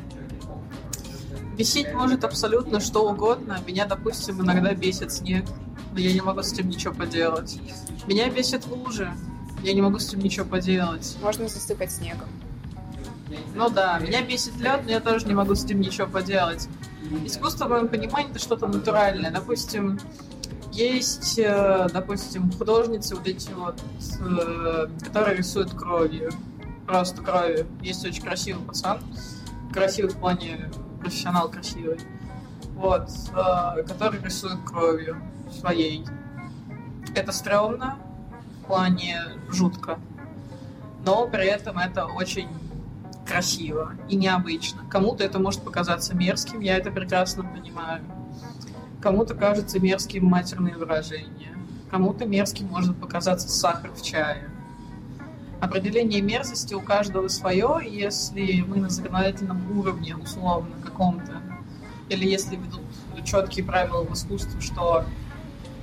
Бесить 1.58 1.92
может 1.94 2.24
абсолютно 2.24 2.80
что 2.80 3.10
угодно. 3.10 3.60
Меня, 3.66 3.86
допустим, 3.86 4.42
иногда 4.42 4.74
бесит 4.74 5.12
снег 5.12 5.46
но 5.98 6.02
я 6.02 6.13
не 6.13 6.22
могу 6.22 6.44
с 6.44 6.54
этим 6.54 6.70
ничего 6.70 6.94
поделать. 6.94 7.58
Меня 8.06 8.30
бесит 8.30 8.68
лужи, 8.68 9.12
я 9.63 9.74
не 9.74 9.82
могу 9.82 9.98
с 9.98 10.10
этим 10.10 10.20
ничего 10.20 10.46
поделать. 10.46 11.18
Можно 11.24 11.48
засыпать 11.48 11.92
снегом. 11.92 12.28
Ну 13.56 13.70
да, 13.70 13.98
меня 13.98 14.22
бесит 14.22 14.56
лед, 14.58 14.82
но 14.86 14.92
я 14.92 15.00
тоже 15.00 15.26
не 15.26 15.34
могу 15.34 15.56
с 15.56 15.66
этим 15.66 15.82
ничего 15.82 16.06
поделать. 16.06 16.68
Искусство, 17.25 17.65
в 17.65 17.69
моем 17.69 17.88
понимании, 17.88 18.31
это 18.31 18.39
что-то 18.39 18.67
натуральное. 18.67 19.31
Допустим, 19.31 19.99
есть, 20.71 21.39
э, 21.39 21.88
допустим, 21.93 22.51
художницы 22.51 23.15
вот 23.15 23.27
эти 23.27 23.49
вот, 23.51 23.81
э, 24.19 24.88
которые 25.03 25.38
рисуют 25.38 25.71
кровью. 25.73 26.31
Просто 26.86 27.21
кровью. 27.21 27.67
Есть 27.81 28.05
очень 28.05 28.23
красивый 28.23 28.63
пацан. 28.65 28.99
Красивый 29.73 30.12
в 30.12 30.17
плане 30.17 30.69
профессионал 30.99 31.49
красивый. 31.49 31.99
Вот. 32.75 33.10
Э, 33.33 33.83
который 33.83 34.21
рисует 34.21 34.60
кровью 34.65 35.21
своей. 35.51 36.05
Это 37.15 37.31
стрёмно, 37.31 37.97
в 38.62 38.67
плане 38.67 39.23
жутко, 39.49 39.97
но 41.05 41.27
при 41.27 41.45
этом 41.45 41.79
это 41.79 42.05
очень 42.05 42.49
красиво 43.28 43.94
и 44.10 44.16
необычно. 44.16 44.84
Кому-то 44.90 45.24
это 45.24 45.40
может 45.40 45.62
показаться 45.62 46.16
мерзким, 46.16 46.62
я 46.62 46.78
это 46.78 46.92
прекрасно 46.92 47.44
понимаю. 47.44 48.02
Кому-то 49.02 49.36
кажется 49.36 49.80
мерзким 49.80 50.26
матерные 50.26 50.76
выражения. 50.76 51.56
Кому-то 51.92 52.26
мерзким 52.26 52.68
может 52.68 52.98
показаться 52.98 53.50
сахар 53.50 53.92
в 53.92 54.02
чае. 54.02 54.50
Определение 55.60 56.22
мерзости 56.22 56.74
у 56.74 56.82
каждого 56.82 57.28
свое, 57.28 57.80
если 57.84 58.62
мы 58.62 58.78
на 58.78 58.90
законодательном 58.90 59.80
уровне, 59.80 60.16
условно, 60.16 60.76
каком-то, 60.84 61.42
или 62.10 62.28
если 62.28 62.56
ведут 62.56 62.82
четкие 63.26 63.66
правила 63.66 64.04
в 64.04 64.13
искусстве, 64.13 64.62
что 64.62 65.06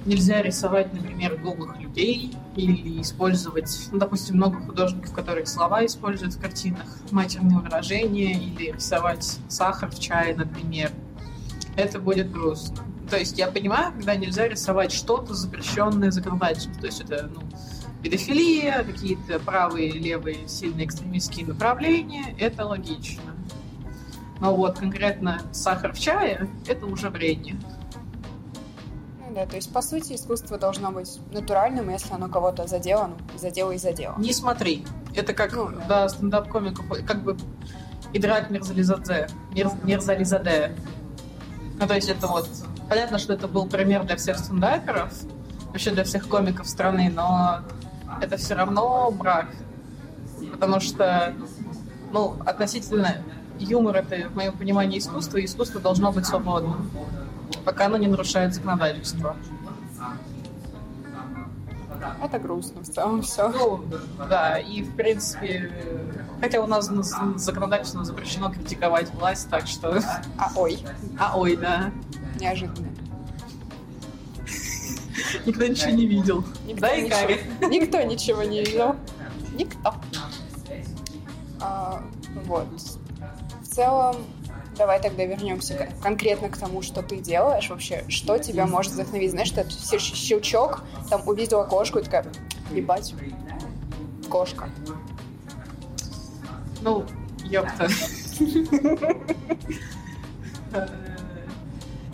нельзя 0.04 0.42
рисовать, 0.42 0.92
например, 0.92 1.36
голых 1.36 1.78
людей 1.78 2.32
или 2.56 3.00
использовать, 3.00 3.88
ну, 3.90 3.98
допустим, 3.98 4.36
много 4.36 4.60
художников, 4.60 5.12
которые 5.12 5.46
слова 5.46 5.84
используют 5.84 6.34
в 6.34 6.40
картинах, 6.40 6.86
матерные 7.10 7.58
выражения 7.58 8.34
или 8.34 8.72
рисовать 8.72 9.38
сахар 9.48 9.90
в 9.90 9.98
чае, 9.98 10.34
например. 10.36 10.90
Это 11.76 11.98
будет 11.98 12.30
грустно. 12.30 12.84
То 13.10 13.18
есть 13.18 13.38
я 13.38 13.48
понимаю, 13.48 13.92
когда 13.92 14.14
нельзя 14.14 14.48
рисовать 14.48 14.92
что-то 14.92 15.34
запрещенное 15.34 16.10
законодательством. 16.10 16.74
То 16.76 16.86
есть 16.86 17.00
это, 17.00 17.30
ну, 17.34 17.42
педофилия, 18.02 18.84
какие-то 18.84 19.38
правые, 19.40 19.92
левые, 19.92 20.48
сильные 20.48 20.86
экстремистские 20.86 21.46
направления, 21.46 22.34
это 22.38 22.64
логично. 22.64 23.22
Но 24.40 24.54
вот 24.54 24.78
конкретно 24.78 25.40
сахар 25.52 25.92
в 25.92 25.98
чае– 25.98 26.48
это 26.66 26.86
уже 26.86 27.08
вредно 27.08 27.58
да. 29.34 29.46
То 29.46 29.56
есть, 29.56 29.72
по 29.72 29.82
сути, 29.82 30.14
искусство 30.14 30.58
должно 30.58 30.90
быть 30.92 31.18
натуральным, 31.32 31.90
если 31.90 32.12
оно 32.14 32.28
кого-то 32.28 32.66
задело, 32.66 33.08
ну, 33.08 33.38
задело 33.38 33.72
и 33.72 33.78
задело. 33.78 34.14
Не 34.18 34.32
смотри. 34.32 34.84
Это 35.14 35.34
как, 35.34 35.52
ну, 35.52 35.70
да, 35.88 36.08
стендап-комиков, 36.08 36.86
как 37.06 37.22
бы 37.22 37.36
Идрат 38.12 38.50
Мирзализаде. 38.50 39.28
Мир, 39.52 39.70
Мирзализаде. 39.82 40.72
Ну, 41.78 41.86
то 41.86 41.94
есть 41.94 42.08
это 42.08 42.26
вот... 42.26 42.48
Понятно, 42.88 43.18
что 43.18 43.32
это 43.32 43.48
был 43.48 43.66
пример 43.66 44.04
для 44.04 44.16
всех 44.16 44.38
стендаперов, 44.38 45.10
вообще 45.68 45.90
для 45.90 46.04
всех 46.04 46.28
комиков 46.28 46.68
страны, 46.68 47.10
но 47.12 47.60
это 48.20 48.36
все 48.36 48.54
равно 48.54 49.10
брак. 49.10 49.48
Потому 50.52 50.80
что, 50.80 51.34
ну, 52.12 52.36
относительно 52.44 53.16
юмор 53.58 53.96
это, 53.96 54.28
в 54.28 54.36
моем 54.36 54.56
понимании, 54.56 54.98
искусство, 54.98 55.38
и 55.38 55.46
искусство 55.46 55.80
должно 55.80 56.12
быть 56.12 56.26
свободным 56.26 56.90
пока 57.64 57.86
оно 57.86 57.96
не 57.96 58.06
нарушает 58.06 58.54
законодательство. 58.54 59.36
Это 62.22 62.38
грустно 62.38 62.82
в 62.82 62.88
целом 62.88 63.22
все. 63.22 63.48
Ну, 63.48 63.84
да, 64.28 64.58
и 64.58 64.82
в 64.82 64.94
принципе, 64.94 65.72
хотя 66.40 66.60
у 66.60 66.66
нас 66.66 66.90
законодательно 67.36 68.04
запрещено 68.04 68.50
критиковать 68.50 69.12
власть, 69.14 69.48
так 69.48 69.66
что... 69.66 70.02
А 70.38 70.50
ой. 70.54 70.78
А 71.18 71.38
ой, 71.38 71.56
да. 71.56 71.90
Неожиданно. 72.38 72.88
Никто 75.46 75.66
ничего 75.66 75.90
не 75.90 76.06
видел. 76.06 76.44
Никто 76.66 76.80
да, 76.82 76.94
и 76.94 77.02
ничего, 77.02 77.68
Никто 77.68 78.02
ничего 78.02 78.42
не 78.42 78.64
видел. 78.64 78.96
Никто. 79.54 79.94
А, 81.60 82.02
вот. 82.46 82.66
В 83.62 83.66
целом, 83.66 84.16
Давай 84.76 85.00
тогда 85.00 85.24
вернемся 85.24 85.88
конкретно 86.02 86.48
к 86.48 86.56
тому, 86.56 86.82
что 86.82 87.02
ты 87.02 87.18
делаешь 87.18 87.70
вообще. 87.70 88.04
Что 88.08 88.38
тебя 88.38 88.66
может 88.66 88.92
вдохновить? 88.92 89.30
Знаешь, 89.30 89.48
что 89.48 89.64
щелчок, 89.98 90.82
там 91.08 91.26
увидела 91.26 91.64
кошку 91.64 92.00
и 92.00 92.02
такая, 92.02 92.26
ебать, 92.72 93.14
кошка. 94.28 94.68
Ну, 96.82 97.06
ёпта. 97.44 97.88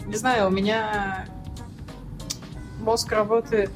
Не 0.06 0.16
знаю, 0.16 0.48
у 0.48 0.50
меня 0.50 1.26
мозг 2.80 3.10
работает 3.12 3.70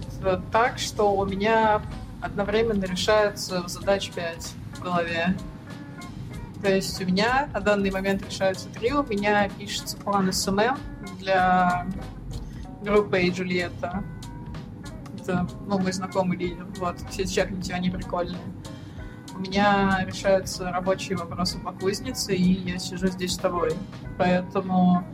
так, 0.53 0.79
что 0.79 1.15
у 1.15 1.25
меня 1.25 1.81
одновременно 2.21 2.85
решаются 2.85 3.67
задач 3.67 4.11
5 4.11 4.53
в 4.75 4.81
голове. 4.81 5.35
То 6.65 6.75
есть 6.75 6.99
у 7.03 7.05
меня 7.05 7.51
на 7.53 7.61
данный 7.61 7.91
момент 7.91 8.25
решаются 8.27 8.71
три. 8.71 8.91
У 8.91 9.03
меня 9.03 9.51
пишется 9.51 9.99
план 9.99 10.33
SMM 10.33 10.79
для 11.19 11.87
группы 12.83 13.21
и 13.21 13.31
Джульетта. 13.31 14.03
Это 15.21 15.47
ну, 15.67 15.79
мой 15.79 15.93
знакомый 15.93 16.39
лидер. 16.39 16.65
Вот, 16.79 16.97
все 17.11 17.27
чекните, 17.27 17.75
они 17.75 17.91
прикольные. 17.91 18.41
У 19.35 19.41
меня 19.41 20.07
решаются 20.07 20.71
рабочие 20.71 21.19
вопросы 21.19 21.59
по 21.59 21.71
кузнице, 21.71 22.35
и 22.35 22.53
я 22.71 22.79
сижу 22.79 23.09
здесь 23.09 23.35
с 23.35 23.39
тобой. 23.39 23.75
Поэтому 24.17 25.07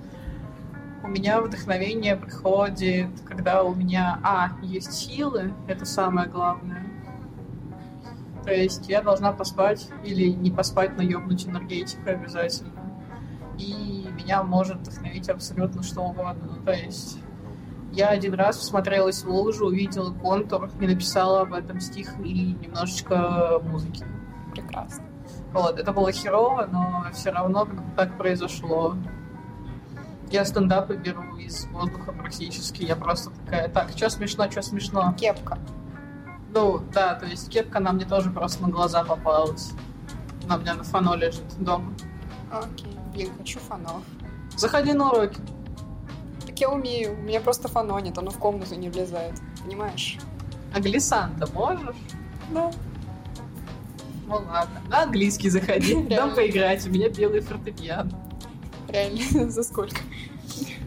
у 1.02 1.08
меня 1.08 1.40
вдохновение 1.40 2.14
приходит, 2.14 3.10
когда 3.24 3.64
у 3.64 3.74
меня, 3.74 4.20
а, 4.22 4.52
есть 4.62 4.92
силы, 4.92 5.52
это 5.66 5.84
самое 5.84 6.28
главное. 6.28 6.89
То 8.44 8.52
есть 8.52 8.88
я 8.88 9.02
должна 9.02 9.32
поспать 9.32 9.88
или 10.04 10.28
не 10.28 10.50
поспать, 10.50 10.96
но 10.96 11.02
ёбнуть 11.02 11.46
энергетику 11.46 12.08
обязательно. 12.08 12.72
И 13.58 14.08
меня 14.14 14.42
может 14.42 14.78
вдохновить 14.78 15.28
абсолютно 15.28 15.82
что 15.82 16.02
угодно. 16.02 16.58
То 16.64 16.72
есть 16.72 17.18
я 17.92 18.08
один 18.08 18.34
раз 18.34 18.56
всмотрелась 18.58 19.24
в 19.24 19.28
лужу, 19.28 19.66
увидела 19.66 20.12
контур 20.12 20.70
и 20.80 20.86
написала 20.86 21.42
об 21.42 21.52
этом 21.52 21.80
стих 21.80 22.18
и 22.20 22.54
немножечко 22.54 23.60
музыки. 23.62 24.04
Прекрасно. 24.52 25.04
Вот, 25.52 25.78
это 25.78 25.92
было 25.92 26.12
херово, 26.12 26.68
но 26.70 27.06
все 27.12 27.30
равно 27.30 27.66
как 27.66 27.84
бы 27.84 27.96
так 27.96 28.16
произошло. 28.16 28.96
Я 30.30 30.44
стендапы 30.44 30.94
беру 30.94 31.36
из 31.36 31.66
воздуха 31.66 32.12
практически. 32.12 32.84
Я 32.84 32.94
просто 32.94 33.30
такая, 33.30 33.68
так, 33.68 33.90
что 33.90 34.08
смешно, 34.10 34.48
что 34.48 34.62
смешно. 34.62 35.12
Кепка. 35.18 35.58
Ну, 36.52 36.82
да, 36.92 37.14
то 37.14 37.26
есть 37.26 37.48
кепка 37.48 37.80
на 37.80 37.92
мне 37.92 38.04
тоже 38.04 38.30
просто 38.30 38.62
на 38.62 38.68
глаза 38.68 39.04
попалась. 39.04 39.72
Она 40.44 40.56
у 40.56 40.60
меня 40.60 40.74
на 40.74 40.84
фано 40.84 41.14
лежит 41.14 41.44
дома. 41.58 41.94
Окей. 42.50 42.96
Блин, 43.12 43.30
хочу 43.38 43.58
фано. 43.60 44.02
Заходи 44.56 44.92
на 44.92 45.12
уроки. 45.12 45.40
Так 46.46 46.58
я 46.58 46.70
умею. 46.70 47.14
У 47.14 47.22
меня 47.22 47.40
просто 47.40 47.68
фано 47.68 47.98
нет, 47.98 48.18
оно 48.18 48.30
в 48.30 48.38
комнату 48.38 48.74
не 48.74 48.90
влезает. 48.90 49.40
Понимаешь? 49.64 50.18
А 50.74 50.80
глиссанда 50.80 51.46
можешь? 51.52 51.96
Да. 52.50 52.70
Ну 54.26 54.34
ладно. 54.34 54.80
На 54.88 55.02
английский 55.02 55.50
заходи. 55.50 56.02
Дам 56.10 56.34
поиграть. 56.34 56.86
У 56.86 56.90
меня 56.90 57.08
белый 57.08 57.40
фортепиано. 57.40 58.10
Реально? 58.88 59.50
За 59.50 59.62
сколько? 59.62 60.00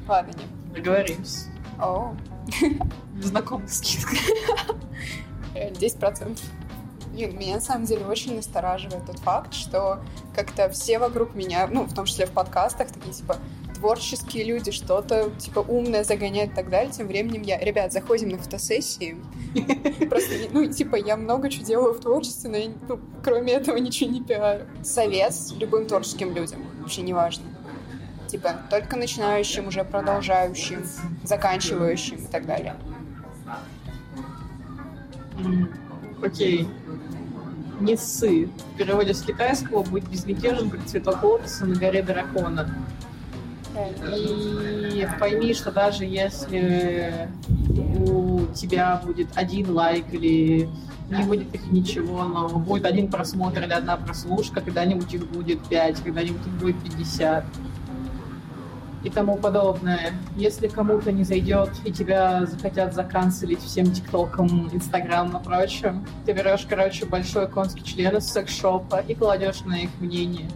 Ладно, 0.08 0.32
нет. 0.32 0.74
Договоримся. 0.74 1.50
О, 1.80 2.16
Знакомый 3.22 3.68
скидка. 3.68 4.16
реально, 5.54 5.76
10%. 5.76 6.40
Блин, 7.14 7.38
меня 7.38 7.56
на 7.56 7.62
самом 7.62 7.86
деле 7.86 8.06
очень 8.06 8.36
настораживает 8.36 9.06
тот 9.06 9.20
факт, 9.20 9.54
что 9.54 10.00
как-то 10.36 10.70
все 10.70 10.98
вокруг 10.98 11.36
меня, 11.36 11.68
ну, 11.68 11.84
в 11.84 11.94
том 11.94 12.06
числе 12.06 12.26
в 12.26 12.32
подкастах, 12.32 12.88
такие, 12.92 13.14
типа, 13.14 13.38
творческие 13.76 14.46
люди, 14.46 14.72
что-то, 14.72 15.30
типа, 15.38 15.60
умное 15.60 16.06
загоняют 16.06 16.54
и 16.54 16.56
так 16.56 16.70
далее. 16.70 16.92
Тем 16.92 17.08
временем 17.08 17.42
я, 17.42 17.60
ребят, 17.60 17.92
заходим 17.92 18.30
на 18.30 18.38
фотосессии. 18.38 19.18
Просто, 20.10 20.32
ну, 20.52 20.66
типа, 20.66 20.96
я 20.96 21.18
много 21.18 21.50
чего 21.50 21.66
делаю 21.66 21.94
в 21.94 22.00
творчестве, 22.00 22.50
но 22.50 22.58
я, 22.58 22.72
ну, 22.88 23.00
кроме 23.22 23.54
этого 23.54 23.76
ничего 23.76 24.10
не 24.10 24.24
пиарю. 24.24 24.66
Совет 24.84 25.34
любым 25.60 25.86
творческим 25.86 26.34
людям, 26.34 26.66
вообще 26.80 27.02
неважно. 27.02 27.44
Типа, 28.28 28.56
только 28.70 28.96
начинающим, 28.96 29.68
уже 29.68 29.84
продолжающим, 29.84 30.84
заканчивающим 31.24 32.18
и 32.18 32.28
так 32.28 32.46
далее. 32.46 32.76
Окей. 36.22 36.68
Не 37.80 37.98
ссы. 37.98 38.48
В 38.74 38.78
переводе 38.78 39.14
с 39.14 39.22
китайского 39.22 39.84
будет 39.84 40.10
безмятежен, 40.10 40.70
как 40.70 40.86
цветок 40.86 41.24
лотоса 41.24 41.66
на 41.66 41.76
горе 41.76 42.02
дракона. 42.02 42.70
И 44.14 45.08
пойми, 45.20 45.54
что 45.54 45.72
даже 45.72 46.06
если 46.06 47.28
у 48.08 48.46
тебя 48.54 49.02
будет 49.04 49.30
один 49.36 49.72
лайк 49.72 50.06
или 50.12 50.70
не 51.10 51.24
будет 51.24 51.54
их 51.54 51.72
ничего, 51.72 52.24
но 52.24 52.48
будет 52.50 52.86
один 52.86 53.10
просмотр 53.10 53.64
или 53.64 53.74
одна 53.74 53.98
прослушка, 53.98 54.62
когда-нибудь 54.62 55.14
их 55.14 55.28
будет 55.28 55.60
пять, 55.68 56.02
когда-нибудь 56.02 56.46
их 56.46 56.54
будет 56.54 56.84
50 56.84 57.46
и 59.04 59.10
тому 59.10 59.38
подобное. 59.38 60.14
Если 60.36 60.68
кому-то 60.68 61.12
не 61.12 61.24
зайдет 61.24 61.70
и 61.84 61.92
тебя 61.92 62.46
захотят 62.46 62.94
заканцелить 62.94 63.62
всем 63.62 63.92
тиктоком, 63.92 64.70
инстаграмом 64.72 65.42
и 65.42 65.44
прочим, 65.44 66.06
ты 66.26 66.32
берешь, 66.32 66.66
короче, 66.68 67.06
большой 67.06 67.48
конский 67.48 67.84
член 67.84 68.18
из 68.18 68.28
секс-шопа 68.28 69.04
и 69.08 69.14
кладешь 69.14 69.62
на 69.62 69.80
их 69.80 69.90
мнение. 70.00 70.50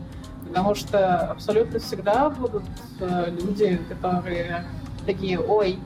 Потому 0.47 0.75
что 0.75 1.31
абсолютно 1.31 1.79
всегда 1.79 2.29
будут 2.29 2.63
э, 3.01 3.29
люди, 3.29 3.79
которые 3.89 4.65
такие, 5.05 5.39
ой, 5.39 5.79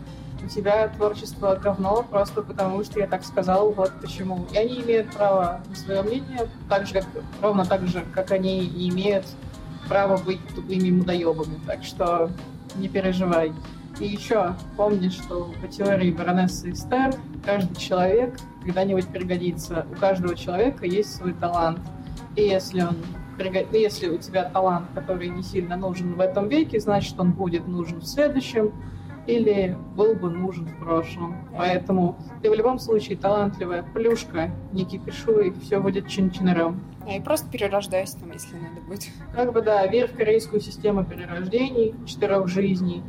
у 0.43 0.47
тебя 0.47 0.88
творчество 0.88 1.56
говно 1.56 2.06
просто 2.10 2.41
потому, 2.41 2.84
что 2.84 3.00
я 3.00 3.08
так 3.08 3.24
сказал, 3.24 3.71
вот 3.71 3.91
почему. 4.02 4.45
И 4.52 4.58
они 4.58 4.82
имеют 4.82 5.12
право 5.12 5.62
на 5.67 5.76
свое 5.76 6.02
мнение, 6.02 6.47
так 6.69 6.88
же, 6.88 6.93
как, 6.93 7.06
ровно 7.41 7.65
так 7.65 7.88
же, 7.88 8.04
как 8.13 8.32
они 8.32 8.63
и 8.65 8.89
имеют 8.89 9.26
право 9.88 10.17
быть 10.17 10.39
тупыми 10.56 10.89
мудоебами. 10.89 11.60
Так 11.67 11.84
что 11.84 12.32
не 12.75 12.88
переживай. 12.88 13.53
И 13.99 14.05
еще 14.05 14.55
помни, 14.77 15.10
что 15.10 15.53
по 15.62 15.67
теории 15.67 16.12
баронессы 16.12 16.71
Эстер 16.71 17.13
каждый 17.45 17.75
человек 17.75 18.38
когда-нибудь 18.63 19.07
пригодится. 19.07 19.86
У 19.91 19.99
каждого 19.99 20.36
человека 20.36 20.86
есть 20.86 21.15
свой 21.15 21.34
талант. 21.34 21.79
И 22.36 22.41
если 22.41 22.81
он 22.81 22.95
если 23.71 24.10
у 24.10 24.19
тебя 24.19 24.43
талант, 24.43 24.89
который 24.93 25.27
не 25.29 25.41
сильно 25.41 25.75
нужен 25.75 26.13
в 26.13 26.19
этом 26.19 26.47
веке, 26.47 26.79
значит, 26.79 27.19
он 27.19 27.31
будет 27.31 27.67
нужен 27.67 27.99
в 27.99 28.05
следующем 28.05 28.71
или 29.27 29.77
был 29.95 30.13
бы 30.15 30.29
нужен 30.29 30.65
в 30.65 30.79
прошлом. 30.79 31.36
Поэтому 31.55 32.17
ты 32.41 32.49
в 32.49 32.53
любом 32.53 32.79
случае 32.79 33.17
талантливая 33.17 33.84
плюшка, 33.84 34.51
не 34.71 34.86
кипишуй, 34.86 35.53
все 35.62 35.79
будет 35.79 36.07
чин-чинарем. 36.07 36.79
А, 37.05 37.13
И 37.13 37.19
просто 37.19 37.49
перерождайся 37.49 38.19
там, 38.19 38.31
если 38.31 38.55
надо 38.55 38.81
будет. 38.88 39.10
Как 39.34 39.53
бы, 39.53 39.62
да, 39.62 39.86
верь 39.88 40.07
в 40.07 40.15
корейскую 40.15 40.62
систему 40.62 41.03
перерождений, 41.03 41.95
четырех 42.05 42.47
жизней. 42.47 43.03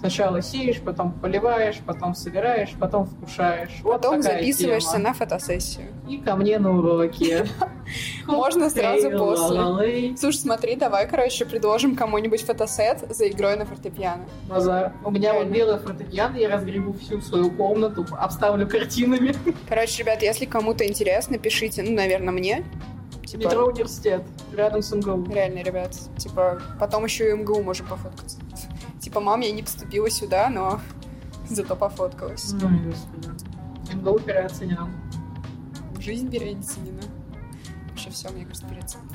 Сначала 0.00 0.42
сеешь, 0.42 0.80
потом 0.80 1.12
поливаешь, 1.12 1.80
потом 1.84 2.14
собираешь, 2.14 2.72
потом 2.78 3.06
вкушаешь. 3.06 3.80
Вот 3.82 4.02
Потом 4.02 4.22
записываешься 4.22 4.92
тема. 4.92 5.04
на 5.04 5.14
фотосессию. 5.14 5.86
И 6.08 6.18
ко 6.18 6.36
мне 6.36 6.58
на 6.58 6.76
уроки. 6.78 7.46
Можно 8.26 8.68
сразу 8.70 9.10
после. 9.10 10.16
Слушай, 10.16 10.36
смотри, 10.38 10.76
давай, 10.76 11.08
короче, 11.08 11.44
предложим 11.46 11.96
кому-нибудь 11.96 12.42
фотосет 12.42 13.04
за 13.08 13.28
игрой 13.28 13.56
на 13.56 13.64
фортепиано. 13.64 14.24
Базар. 14.48 14.92
У 15.04 15.10
меня 15.10 15.32
вот 15.34 15.46
белый 15.48 15.78
фортепиано, 15.78 16.36
я 16.36 16.48
разгребу 16.50 16.92
всю 16.92 17.20
свою 17.20 17.50
комнату, 17.50 18.04
обставлю 18.18 18.68
картинами. 18.68 19.34
Короче, 19.68 20.02
ребят, 20.02 20.22
если 20.22 20.44
кому-то 20.44 20.86
интересно, 20.86 21.38
пишите, 21.38 21.82
ну, 21.82 21.92
наверное, 21.94 22.32
мне. 22.32 22.64
Типа, 23.24 23.40
Метро 23.42 23.66
университет, 23.66 24.22
рядом 24.52 24.82
с 24.82 24.94
МГУ. 24.94 25.32
реально, 25.32 25.58
ребят, 25.64 25.90
типа, 26.16 26.60
потом 26.78 27.04
еще 27.04 27.30
и 27.30 27.32
МГУ 27.34 27.60
можем 27.62 27.86
пофоткаться. 27.88 28.38
Типа, 29.06 29.20
мам, 29.20 29.38
я 29.38 29.52
не 29.52 29.62
поступила 29.62 30.10
сюда, 30.10 30.48
но 30.50 30.80
зато 31.48 31.76
пофоткалась. 31.76 32.52
Ой, 32.54 32.76
господи. 32.86 33.28
МГУ 33.94 34.18
переоценен. 34.18 34.90
Жизнь 36.00 36.28
переоценена. 36.28 37.02
Вообще 37.90 38.10
все, 38.10 38.30
мне 38.30 38.44
кажется, 38.44 38.66
переоценено. 38.66 39.08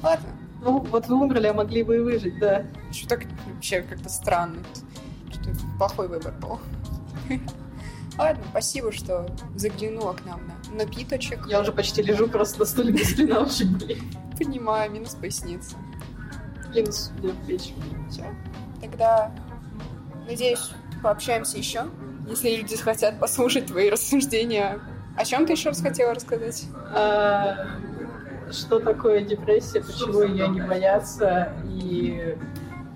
Ладно, 0.00 0.28
Ну, 0.60 0.78
вот 0.78 1.08
вы 1.08 1.16
умерли, 1.16 1.48
а 1.48 1.54
могли 1.54 1.82
бы 1.82 1.96
и 1.96 1.98
выжить, 1.98 2.38
да. 2.38 2.66
что 2.92 3.08
так 3.08 3.24
вообще 3.52 3.82
как-то 3.82 4.08
странно. 4.08 4.62
Что 5.32 5.50
плохой 5.76 6.06
выбор 6.06 6.32
был. 6.40 6.60
Ладно, 8.16 8.44
спасибо, 8.50 8.92
что 8.92 9.26
заглянула 9.56 10.12
к 10.12 10.24
нам 10.24 10.40
на 10.70 10.84
напиточек. 10.84 11.48
Я 11.48 11.62
уже 11.62 11.72
почти 11.72 12.00
лежу 12.00 12.28
просто 12.28 12.60
на 12.60 12.64
стуле 12.64 12.92
без 12.92 13.10
спина 13.10 13.40
вообще, 13.40 13.64
блин. 13.64 13.98
Понимаю, 14.38 14.88
минус 14.92 15.16
поясница. 15.16 15.76
Минус 16.72 17.10
для 17.20 17.32
плеч. 17.32 17.74
Все. 18.08 18.24
Тогда, 18.82 19.30
надеюсь, 20.28 20.70
пообщаемся 21.02 21.56
еще. 21.56 21.84
Если 22.28 22.56
люди 22.56 22.76
хотят 22.76 23.18
послушать 23.18 23.66
твои 23.66 23.88
рассуждения. 23.90 24.80
О 25.16 25.24
чем 25.24 25.46
ты 25.46 25.52
еще 25.52 25.70
раз 25.70 25.80
хотела 25.80 26.14
рассказать? 26.14 26.64
А, 26.94 27.78
что 28.50 28.80
такое 28.80 29.22
депрессия, 29.22 29.80
почему 29.80 30.22
ее 30.22 30.48
не 30.48 30.60
бояться, 30.60 31.52
и 31.66 32.36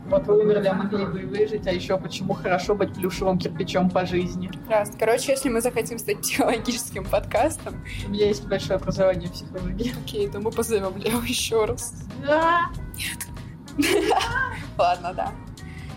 вот 0.06 0.26
вы 0.26 0.40
умерли, 0.40 0.68
а 0.68 0.72
могли 0.74 1.04
бы 1.04 1.22
и 1.22 1.24
выжить, 1.24 1.66
а 1.66 1.72
еще 1.72 1.98
почему 1.98 2.34
хорошо 2.34 2.74
быть 2.74 2.94
плюшевым 2.94 3.38
кирпичом 3.38 3.90
по 3.90 4.06
жизни. 4.06 4.50
Раз. 4.68 4.92
Короче, 4.98 5.32
если 5.32 5.48
мы 5.48 5.60
захотим 5.60 5.98
стать 5.98 6.20
психологическим 6.20 7.04
подкастом, 7.04 7.84
У 8.06 8.10
меня 8.10 8.26
есть 8.28 8.46
большое 8.46 8.76
образование 8.76 9.28
в 9.28 9.32
психологии. 9.32 9.92
окей, 10.04 10.28
то 10.28 10.38
мы 10.40 10.50
позовем 10.50 10.96
Лео 10.96 11.20
еще 11.22 11.64
раз. 11.64 11.92
Да. 12.26 12.70
Ладно, 14.78 15.12
да. 15.14 15.32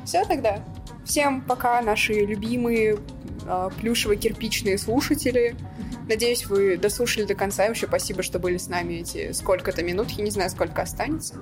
Все 0.10 0.26
тогда. 0.26 0.60
Всем 1.06 1.40
пока, 1.40 1.80
наши 1.84 2.14
любимые 2.14 2.98
э, 3.46 3.70
плюшево-кирпичные 3.80 4.80
слушатели. 4.80 5.56
Надеюсь, 6.08 6.48
вы 6.48 6.78
дослушали 6.78 7.26
до 7.26 7.36
конца. 7.36 7.68
Вообще 7.68 7.86
спасибо, 7.86 8.24
что 8.24 8.40
были 8.40 8.58
с 8.58 8.70
нами 8.70 8.96
эти 8.96 9.34
сколько-то 9.34 9.84
минут. 9.84 10.10
Я 10.10 10.24
не 10.24 10.32
знаю, 10.32 10.50
сколько 10.50 10.82
останется. 10.82 11.36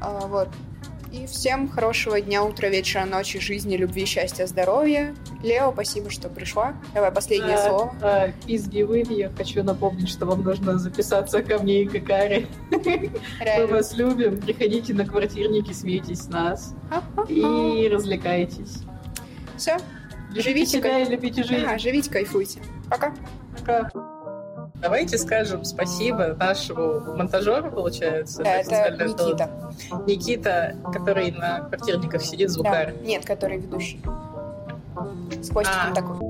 А, 0.00 0.28
вот. 0.28 0.50
И 1.12 1.26
всем 1.26 1.68
хорошего 1.68 2.20
дня, 2.20 2.44
утра, 2.44 2.68
вечера, 2.68 3.04
ночи, 3.04 3.38
жизни, 3.38 3.76
любви, 3.76 4.04
счастья, 4.04 4.46
здоровья. 4.46 5.14
Лео, 5.42 5.72
спасибо, 5.72 6.10
что 6.10 6.28
пришла. 6.28 6.74
Давай 6.94 7.10
последнее 7.12 7.58
слово. 7.58 7.94
А, 8.02 8.28
Пизги 8.46 8.82
выви, 8.82 9.14
я 9.14 9.30
хочу 9.30 9.62
напомнить, 9.62 10.08
что 10.08 10.26
вам 10.26 10.42
нужно 10.42 10.78
записаться 10.78 11.42
ко 11.42 11.58
мне 11.58 11.82
и 11.82 11.86
к 11.86 12.04
Каре. 12.04 12.46
Мы 12.70 13.66
вас 13.66 13.94
любим. 13.94 14.40
Приходите 14.40 14.94
на 14.94 15.06
квартирники, 15.06 15.72
смейтесь 15.72 16.28
нас 16.28 16.74
и 17.28 17.88
развлекайтесь. 17.90 18.78
Все. 19.56 19.76
Живите, 20.34 20.78
себя 20.78 21.00
и 21.00 21.08
любите 21.08 21.42
жизнь. 21.42 21.66
Живите, 21.78 22.10
кайфуйте. 22.10 22.60
Пока. 22.90 23.14
Пока. 23.58 24.15
Давайте 24.80 25.18
скажем 25.18 25.64
спасибо 25.64 26.36
нашему 26.38 27.16
монтажеру, 27.16 27.70
получается. 27.70 28.42
Да, 28.42 28.56
это 28.56 29.04
Никита. 29.04 29.50
Никита, 30.06 30.76
который 30.92 31.30
на 31.30 31.60
квартирниках 31.60 32.22
сидит, 32.22 32.50
звукарь. 32.50 32.94
Да. 32.94 33.06
Нет, 33.06 33.24
который 33.24 33.58
ведущий. 33.58 34.00
С 35.40 35.50
хвостиком 35.50 35.92
а. 35.92 35.94
такой. 35.94 36.25